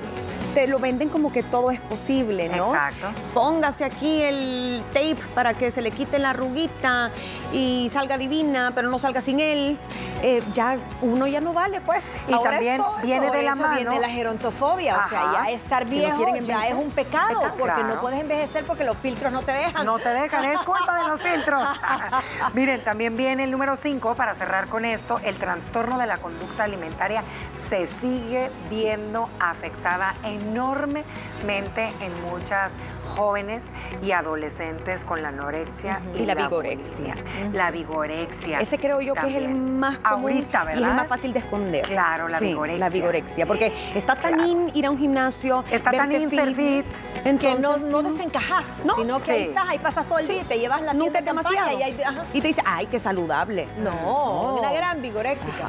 te 0.52 0.66
lo 0.66 0.80
venden 0.80 1.10
como 1.10 1.30
que 1.30 1.44
todo 1.44 1.70
es 1.70 1.80
posible, 1.80 2.48
¿no? 2.48 2.74
Exacto. 2.74 3.06
Póngase 3.32 3.84
aquí 3.84 4.22
el 4.22 4.82
tape 4.92 5.18
para 5.32 5.54
que 5.54 5.70
se 5.70 5.80
le 5.82 5.92
quite 5.92 6.18
la 6.18 6.30
arruguita 6.30 7.12
y 7.52 7.88
salga 7.90 8.18
divina, 8.18 8.72
pero 8.74 8.90
no 8.90 8.98
salga 8.98 9.20
sin 9.20 9.38
él. 9.38 9.78
Eh, 10.22 10.42
ya 10.52 10.78
uno 11.00 11.26
ya 11.26 11.40
no 11.40 11.52
vale, 11.52 11.80
pues. 11.80 12.04
Y 12.26 12.32
Ahora 12.32 12.52
también 12.52 12.80
eso. 12.80 12.96
viene 13.02 13.30
de 13.30 13.42
la 13.42 13.52
eso 13.52 13.62
mano. 13.62 13.76
viene 13.76 14.00
la 14.00 14.08
gerontofobia, 14.08 14.98
o 14.98 15.08
sea, 15.08 15.32
ya 15.32 15.50
estar 15.50 15.84
no 15.84 15.90
viejo 15.90 16.36
ya 16.38 16.68
es 16.68 16.74
un 16.74 16.90
pecado, 16.90 17.40
porque 17.58 17.74
claro. 17.74 17.94
no 17.94 18.00
puedes 18.00 18.20
envejecer 18.20 18.64
porque 18.64 18.84
los 18.84 18.98
filtros 18.98 19.32
no 19.32 19.42
te 19.42 19.52
dejan. 19.52 19.86
No 19.86 19.98
te 19.98 20.08
dejan, 20.08 20.44
es 20.44 20.60
culpa 20.60 21.02
de 21.02 21.08
los 21.08 21.20
filtros. 21.20 21.68
Miren, 22.54 22.82
también 22.82 23.16
viene 23.16 23.44
el 23.44 23.50
número 23.50 23.76
5, 23.76 24.14
para 24.14 24.34
cerrar 24.34 24.68
con 24.68 24.84
esto, 24.84 25.20
el 25.24 25.36
trastorno 25.36 25.98
de 25.98 26.06
la 26.06 26.18
conducta 26.18 26.64
alimentaria 26.64 27.22
se 27.68 27.86
sigue 27.86 28.50
viendo 28.70 29.28
afectada 29.40 30.14
enormemente 30.24 31.92
en 32.00 32.22
muchas 32.22 32.70
jóvenes 33.08 33.64
y 34.02 34.12
adolescentes 34.12 35.04
con 35.04 35.22
la 35.22 35.28
anorexia 35.28 36.00
Y 36.14 36.24
la 36.26 36.34
la 36.34 36.42
vigorexia. 36.42 37.14
La 37.52 37.70
vigorexia. 37.70 38.60
Ese 38.60 38.78
creo 38.78 39.00
yo 39.00 39.14
que 39.14 39.28
es 39.28 39.36
el 39.36 39.48
más 39.54 39.98
común 39.98 40.32
Ahorita, 40.32 40.64
¿verdad? 40.64 40.80
y 40.80 40.82
es 40.84 40.88
el 40.88 40.94
más 40.94 41.08
fácil 41.08 41.32
de 41.32 41.38
esconder. 41.40 41.82
Claro, 41.82 42.28
la 42.28 42.38
Sí, 42.38 42.46
vigorexia. 42.46 42.78
La 42.78 42.88
vigorexia, 42.90 43.46
porque 43.46 43.72
está 43.94 44.14
tan 44.16 44.34
Claro. 44.34 44.48
in 44.48 44.70
ir 44.74 44.86
a 44.86 44.90
un 44.90 44.98
gimnasio, 44.98 45.64
Está 45.70 45.90
tan 45.92 46.12
in 46.12 46.30
fit. 46.30 46.84
que 47.22 47.28
entonces 47.30 47.60
no, 47.82 48.02
no 48.02 48.02
desencajas, 48.02 48.82
No, 48.84 48.94
sino 48.94 49.18
que 49.20 49.32
ahí 49.32 49.42
estás, 49.44 49.64
ahí 49.68 49.78
pasas 49.78 50.06
todo 50.06 50.18
el 50.18 50.28
día 50.28 50.44
te 50.44 50.58
llevas 50.58 50.82
la 50.82 50.94
nunca 50.94 51.20
demasiado. 51.20 51.78
y 51.78 51.82
ahí- 51.82 52.02
ajá. 52.02 52.24
Y 52.32 52.40
te 52.40 52.48
dice, 52.48 52.62
ay, 52.64 52.86
qué 52.86 52.98
saludable. 52.98 53.68
No, 53.78 54.56
una 54.60 54.72
gran 54.72 55.02
vigoréxica. 55.02 55.68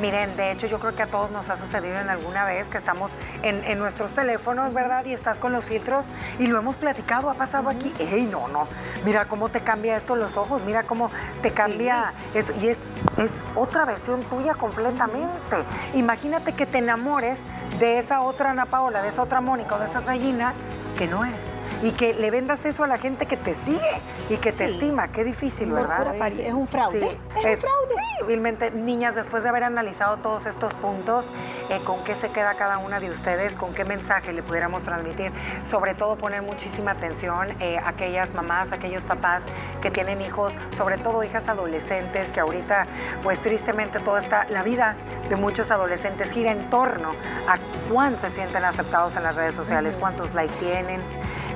Miren, 0.00 0.36
de 0.36 0.52
hecho 0.52 0.66
yo 0.66 0.78
creo 0.78 0.94
que 0.94 1.02
a 1.02 1.06
todos 1.06 1.30
nos 1.30 1.48
ha 1.50 1.56
sucedido 1.56 1.98
en 1.98 2.08
alguna 2.08 2.44
vez 2.44 2.66
que 2.68 2.78
estamos 2.78 3.12
en, 3.42 3.62
en 3.64 3.78
nuestros 3.78 4.12
teléfonos, 4.12 4.74
¿verdad? 4.74 5.04
Y 5.04 5.12
estás 5.12 5.38
con 5.38 5.52
los 5.52 5.64
filtros 5.64 6.06
y 6.38 6.46
lo 6.46 6.58
hemos 6.58 6.76
platicado, 6.78 7.30
ha 7.30 7.34
pasado 7.34 7.68
aquí. 7.68 7.92
¡Ey, 7.98 8.26
no, 8.26 8.48
no! 8.48 8.66
Mira 9.04 9.26
cómo 9.26 9.48
te 9.48 9.60
cambia 9.60 9.96
esto 9.96 10.16
los 10.16 10.36
ojos, 10.36 10.64
mira 10.64 10.84
cómo 10.84 11.10
te 11.42 11.50
cambia 11.50 12.12
esto. 12.34 12.52
Y 12.60 12.68
es 12.68 12.86
es 13.18 13.30
otra 13.54 13.84
versión 13.84 14.22
tuya 14.22 14.54
completamente. 14.54 15.64
Imagínate 15.94 16.52
que 16.52 16.66
te 16.66 16.78
enamores 16.78 17.42
de 17.78 17.98
esa 17.98 18.20
otra 18.20 18.50
Ana 18.50 18.66
Paola, 18.66 19.02
de 19.02 19.08
esa 19.08 19.22
otra 19.22 19.40
Mónica 19.40 19.74
o 19.74 19.78
de 19.78 19.86
esa 19.86 20.00
otra 20.00 20.14
Gina 20.14 20.54
que 20.96 21.06
no 21.06 21.24
eres 21.24 21.57
y 21.82 21.92
que 21.92 22.14
le 22.14 22.30
vendas 22.30 22.64
eso 22.64 22.84
a 22.84 22.86
la 22.86 22.98
gente 22.98 23.26
que 23.26 23.36
te 23.36 23.54
sigue 23.54 24.00
y 24.28 24.36
que 24.36 24.52
te 24.52 24.64
estima. 24.64 25.08
Qué 25.08 25.24
difícil, 25.24 25.72
¿verdad? 25.72 26.14
es 26.26 26.52
un 26.52 26.66
fraude. 26.66 26.98
es, 26.98 27.06
un 27.06 27.60
fraude. 27.60 27.94
Sí, 28.18 28.24
vilmente, 28.26 28.70
niñas, 28.70 29.14
después 29.14 29.42
de 29.42 29.48
haber 29.48 29.64
analizado 29.64 30.16
todos 30.18 30.46
estos 30.46 30.74
puntos, 30.74 31.26
eh, 31.70 31.80
¿con 31.84 32.02
qué 32.04 32.14
se 32.14 32.30
queda 32.30 32.54
cada 32.54 32.78
una 32.78 33.00
de 33.00 33.10
ustedes? 33.10 33.54
¿Con 33.54 33.74
qué 33.74 33.84
mensaje 33.84 34.32
le 34.32 34.42
pudiéramos 34.42 34.82
transmitir? 34.82 35.32
Sobre 35.64 35.94
todo 35.94 36.16
poner 36.16 36.42
muchísima 36.42 36.92
atención 36.92 37.48
eh, 37.60 37.78
a 37.78 37.90
aquellas 37.90 38.34
mamás, 38.34 38.72
aquellos 38.72 39.04
papás 39.04 39.44
que 39.80 39.90
tienen 39.90 40.20
hijos, 40.20 40.54
sobre 40.76 40.98
todo 40.98 41.22
hijas 41.22 41.48
adolescentes, 41.48 42.30
que 42.30 42.40
ahorita, 42.40 42.86
pues 43.22 43.40
tristemente, 43.40 44.00
toda 44.00 44.20
esta, 44.20 44.46
la 44.48 44.62
vida 44.62 44.96
de 45.28 45.36
muchos 45.36 45.70
adolescentes 45.70 46.30
gira 46.32 46.52
en 46.52 46.70
torno 46.70 47.12
a 47.46 47.58
cuán 47.90 48.18
se 48.18 48.30
sienten 48.30 48.64
aceptados 48.64 49.16
en 49.16 49.22
las 49.22 49.36
redes 49.36 49.54
sociales, 49.54 49.96
cuántos 49.96 50.34
likes 50.34 50.54
tienen. 50.58 51.00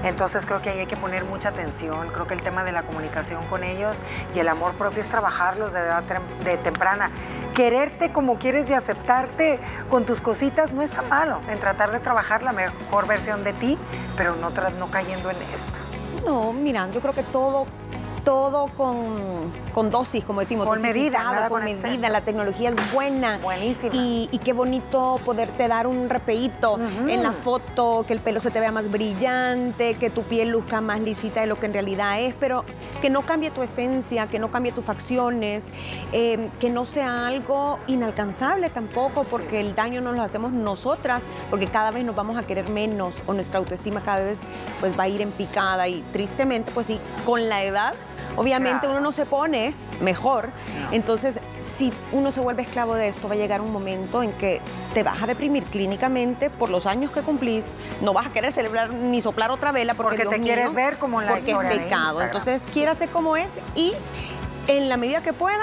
Entonces 0.04 0.44
creo 0.46 0.60
que 0.62 0.70
ahí 0.70 0.80
hay 0.80 0.86
que 0.86 0.96
poner 0.96 1.24
mucha 1.24 1.50
atención. 1.50 2.08
Creo 2.08 2.26
que 2.26 2.34
el 2.34 2.42
tema 2.42 2.64
de 2.64 2.72
la 2.72 2.82
comunicación 2.82 3.46
con 3.46 3.64
ellos 3.64 3.98
y 4.34 4.38
el 4.38 4.48
amor 4.48 4.72
propio 4.72 5.00
es 5.00 5.08
trabajarlos 5.08 5.72
de 5.72 5.80
edad 5.80 6.02
de 6.44 6.56
temprana. 6.58 7.10
Quererte 7.54 8.12
como 8.12 8.38
quieres 8.38 8.68
y 8.70 8.74
aceptarte 8.74 9.60
con 9.90 10.04
tus 10.04 10.20
cositas 10.20 10.72
no 10.72 10.82
está 10.82 11.02
malo 11.02 11.40
en 11.48 11.58
tratar 11.60 11.92
de 11.92 12.00
trabajar 12.00 12.42
la 12.42 12.52
mejor 12.52 13.06
versión 13.06 13.44
de 13.44 13.52
ti, 13.52 13.78
pero 14.16 14.34
no, 14.36 14.50
no 14.78 14.90
cayendo 14.90 15.30
en 15.30 15.36
esto. 15.36 15.78
No, 16.26 16.52
mira, 16.52 16.88
yo 16.90 17.00
creo 17.00 17.14
que 17.14 17.22
todo 17.22 17.66
todo 18.24 18.66
con, 19.72 19.90
dosis, 19.90 20.24
como 20.24 20.40
decimos. 20.40 20.66
Con 20.66 20.80
medida. 20.80 21.48
con, 21.48 21.64
medida. 21.64 22.08
La 22.08 22.20
tecnología 22.20 22.70
es 22.70 22.92
buena. 22.92 23.38
Buenísima. 23.38 23.92
Y, 23.92 24.40
qué 24.42 24.52
bonito 24.52 25.20
poderte 25.24 25.68
dar 25.68 25.86
un 25.86 26.08
repeito 26.08 26.78
en 27.06 27.22
la 27.22 27.32
foto, 27.32 28.04
que 28.06 28.12
el 28.12 28.20
pelo 28.20 28.40
se 28.40 28.50
te 28.50 28.60
vea 28.60 28.72
más 28.72 28.90
brillante, 28.90 29.94
que 29.94 30.10
tu 30.10 30.22
piel 30.22 30.50
luzca 30.50 30.80
más 30.80 31.00
lisita 31.00 31.40
de 31.40 31.46
lo 31.46 31.58
que 31.58 31.66
en 31.66 31.72
realidad 31.72 32.20
es, 32.20 32.34
pero 32.34 32.64
que 33.00 33.10
no 33.10 33.22
cambie 33.22 33.50
tu 33.50 33.62
esencia, 33.62 34.26
que 34.26 34.38
no 34.38 34.50
cambie 34.50 34.72
tus 34.72 34.84
facciones, 34.84 35.70
eh, 36.12 36.50
que 36.58 36.70
no 36.70 36.84
sea 36.84 37.26
algo 37.26 37.78
inalcanzable 37.86 38.70
tampoco, 38.70 39.24
porque 39.24 39.60
el 39.60 39.74
daño 39.74 40.00
nos 40.00 40.16
lo 40.16 40.22
hacemos 40.22 40.52
nosotras, 40.52 41.26
porque 41.50 41.66
cada 41.66 41.90
vez 41.90 42.04
nos 42.04 42.16
vamos 42.16 42.36
a 42.36 42.42
querer 42.42 42.68
menos 42.70 43.22
o 43.26 43.32
nuestra 43.32 43.58
autoestima 43.58 44.00
cada 44.00 44.24
vez 44.24 44.42
pues 44.80 44.98
va 44.98 45.04
a 45.04 45.08
ir 45.08 45.20
en 45.20 45.30
picada 45.30 45.88
y 45.88 46.02
tristemente 46.12 46.70
pues 46.72 46.86
sí, 46.86 46.98
con 47.24 47.48
la 47.48 47.62
edad 47.62 47.94
Obviamente 48.36 48.88
uno 48.88 49.00
no 49.00 49.12
se 49.12 49.26
pone 49.26 49.74
mejor. 50.00 50.50
Entonces, 50.90 51.40
si 51.60 51.92
uno 52.12 52.30
se 52.30 52.40
vuelve 52.40 52.62
esclavo 52.62 52.94
de 52.94 53.08
esto, 53.08 53.28
va 53.28 53.34
a 53.34 53.36
llegar 53.36 53.60
un 53.60 53.72
momento 53.72 54.22
en 54.22 54.32
que 54.32 54.60
te 54.94 55.02
vas 55.02 55.22
a 55.22 55.26
deprimir 55.26 55.64
clínicamente 55.64 56.50
por 56.50 56.70
los 56.70 56.86
años 56.86 57.10
que 57.12 57.20
cumplís. 57.20 57.76
No 58.00 58.12
vas 58.12 58.26
a 58.26 58.32
querer 58.32 58.52
celebrar 58.52 58.92
ni 58.92 59.22
soplar 59.22 59.50
otra 59.50 59.72
vela 59.72 59.94
porque, 59.94 60.24
te 60.24 60.40
quieres 60.40 60.72
ver 60.74 60.98
como 60.98 61.20
la 61.20 61.32
Porque 61.32 61.52
es 61.52 61.78
pecado. 61.78 62.22
Entonces, 62.22 62.66
quiérase 62.72 63.08
como 63.08 63.36
es 63.36 63.58
y 63.74 63.92
en 64.68 64.88
la 64.88 64.96
medida 64.96 65.22
que 65.22 65.32
pueda, 65.32 65.62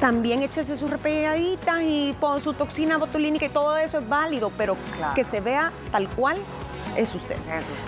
también 0.00 0.42
échese 0.42 0.76
sus 0.76 0.90
repelladitas 0.90 1.82
y 1.82 2.16
pon 2.18 2.40
su 2.40 2.54
toxina 2.54 2.98
botulínica 2.98 3.46
y 3.46 3.48
todo 3.48 3.76
eso 3.76 3.98
es 3.98 4.08
válido, 4.08 4.50
pero 4.58 4.76
que 5.14 5.22
se 5.22 5.40
vea 5.40 5.70
tal 5.92 6.08
cual 6.08 6.38
es 6.96 7.14
usted. 7.14 7.36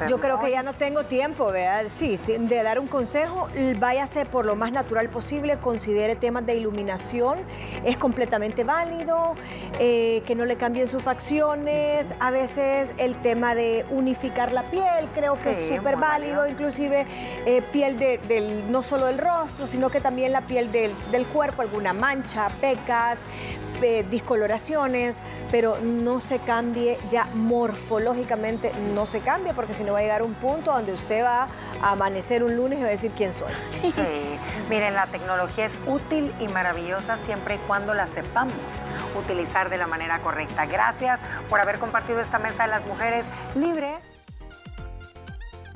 Yo 0.09 0.21
creo 0.21 0.38
que 0.38 0.51
ya 0.51 0.62
no 0.62 0.75
tengo 0.75 1.05
tiempo, 1.05 1.47
¿verdad? 1.47 1.85
Sí, 1.88 2.17
de 2.17 2.62
dar 2.62 2.79
un 2.79 2.87
consejo, 2.87 3.49
váyase 3.79 4.27
por 4.27 4.45
lo 4.45 4.57
más 4.57 4.73
natural 4.73 5.09
posible, 5.09 5.59
considere 5.59 6.17
temas 6.17 6.47
de 6.47 6.57
iluminación, 6.57 7.38
es 7.85 7.97
completamente 7.97 8.64
válido, 8.64 9.35
eh, 9.79 10.23
que 10.27 10.35
no 10.35 10.45
le 10.45 10.57
cambien 10.57 10.88
sus 10.88 11.03
facciones, 11.03 12.14
a 12.21 12.31
veces 12.31 12.95
el 12.99 13.21
tema 13.21 13.55
de 13.55 13.85
unificar 13.90 14.53
la 14.53 14.64
piel, 14.64 15.09
creo 15.14 15.35
que 15.35 15.53
es 15.53 15.69
súper 15.69 15.97
válido, 15.97 16.47
inclusive 16.49 17.07
eh, 17.47 17.62
piel 17.73 17.99
del, 17.99 18.71
no 18.71 18.83
solo 18.83 19.07
del 19.07 19.19
rostro, 19.19 19.67
sino 19.67 19.90
que 19.90 20.01
también 20.01 20.33
la 20.33 20.43
piel 20.43 20.71
del, 20.73 20.93
del 21.11 21.27
cuerpo, 21.27 21.62
alguna 21.62 21.93
mancha, 21.93 22.49
pecas, 22.61 23.21
discoloraciones, 24.11 25.20
pero 25.51 25.79
no 25.83 26.20
se 26.20 26.38
cambie 26.38 26.99
ya 27.11 27.27
morfológicamente, 27.35 28.73
no 28.94 29.07
se 29.07 29.20
cambie, 29.20 29.55
porque 29.55 29.75
si 29.75 29.85
no 29.85 29.92
va 29.92 29.99
a 29.99 30.03
llegar 30.03 30.23
un 30.23 30.35
punto 30.35 30.73
donde 30.73 30.92
usted 30.92 31.23
va 31.23 31.47
a 31.83 31.90
amanecer 31.90 32.42
un 32.42 32.57
lunes 32.57 32.79
y 32.79 32.83
va 32.83 32.88
a 32.88 32.92
decir 32.92 33.12
quién 33.12 33.33
soy. 33.33 33.53
Sí, 33.83 34.03
miren, 34.68 34.94
la 34.94 35.07
tecnología 35.07 35.66
es 35.66 35.73
útil 35.87 36.35
y 36.40 36.49
maravillosa 36.49 37.18
siempre 37.27 37.57
y 37.57 37.59
cuando 37.59 37.94
la 37.94 38.07
sepamos 38.07 38.55
utilizar 39.18 39.70
de 39.70 39.79
la 39.79 39.87
manera 39.87 40.20
correcta. 40.20 40.66
Gracias 40.66 41.20
por 41.49 41.61
haber 41.61 41.79
compartido 41.79 42.20
esta 42.20 42.38
mesa 42.38 42.64
de 42.64 42.70
las 42.70 42.87
mujeres 42.87 43.25
libres. 43.55 43.97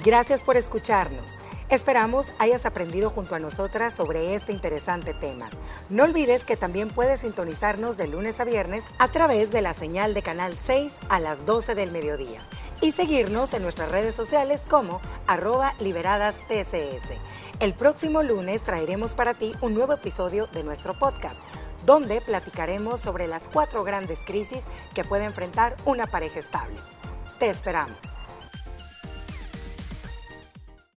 Gracias 0.05 0.43
por 0.43 0.57
escucharnos. 0.57 1.41
Esperamos 1.71 2.33
hayas 2.39 2.65
aprendido 2.65 3.11
junto 3.11 3.35
a 3.35 3.39
nosotras 3.39 3.93
sobre 3.93 4.35
este 4.35 4.53
interesante 4.53 5.13
tema. 5.13 5.51
No 5.91 6.05
olvides 6.05 6.45
que 6.45 6.57
también 6.57 6.89
puedes 6.89 7.21
sintonizarnos 7.21 7.99
de 7.99 8.09
lunes 8.09 8.41
a 8.41 8.45
viernes 8.45 8.85
a 8.99 9.09
través 9.09 9.51
de 9.51 9.61
la 9.61 9.75
señal 9.75 10.15
de 10.15 10.23
Canal 10.23 10.57
6 10.59 10.95
a 11.11 11.21
las 11.21 11.45
12 11.45 11.75
del 11.75 11.91
mediodía 11.91 12.41
y 12.81 12.93
seguirnos 12.93 13.53
en 13.53 13.63
nuestras 13.63 13.91
redes 13.91 14.15
sociales 14.15 14.63
como 14.67 15.03
arroba 15.27 15.75
liberadas 15.79 16.37
TCS. 16.49 17.13
El 17.61 17.75
próximo 17.75 18.23
lunes 18.23 18.63
traeremos 18.63 19.15
para 19.15 19.35
ti 19.35 19.53
un 19.61 19.75
nuevo 19.75 19.93
episodio 19.93 20.47
de 20.47 20.65
nuestro 20.65 20.95
podcast, 20.95 21.37
donde 21.85 22.23
platicaremos 22.23 22.99
sobre 22.99 23.27
las 23.27 23.47
cuatro 23.47 23.85
grandes 23.85 24.21
crisis 24.25 24.65
que 24.95 25.05
puede 25.05 25.27
enfrentar 25.27 25.77
una 25.85 26.07
pareja 26.07 26.39
estable. 26.39 26.77
Te 27.39 27.51
esperamos. 27.51 28.21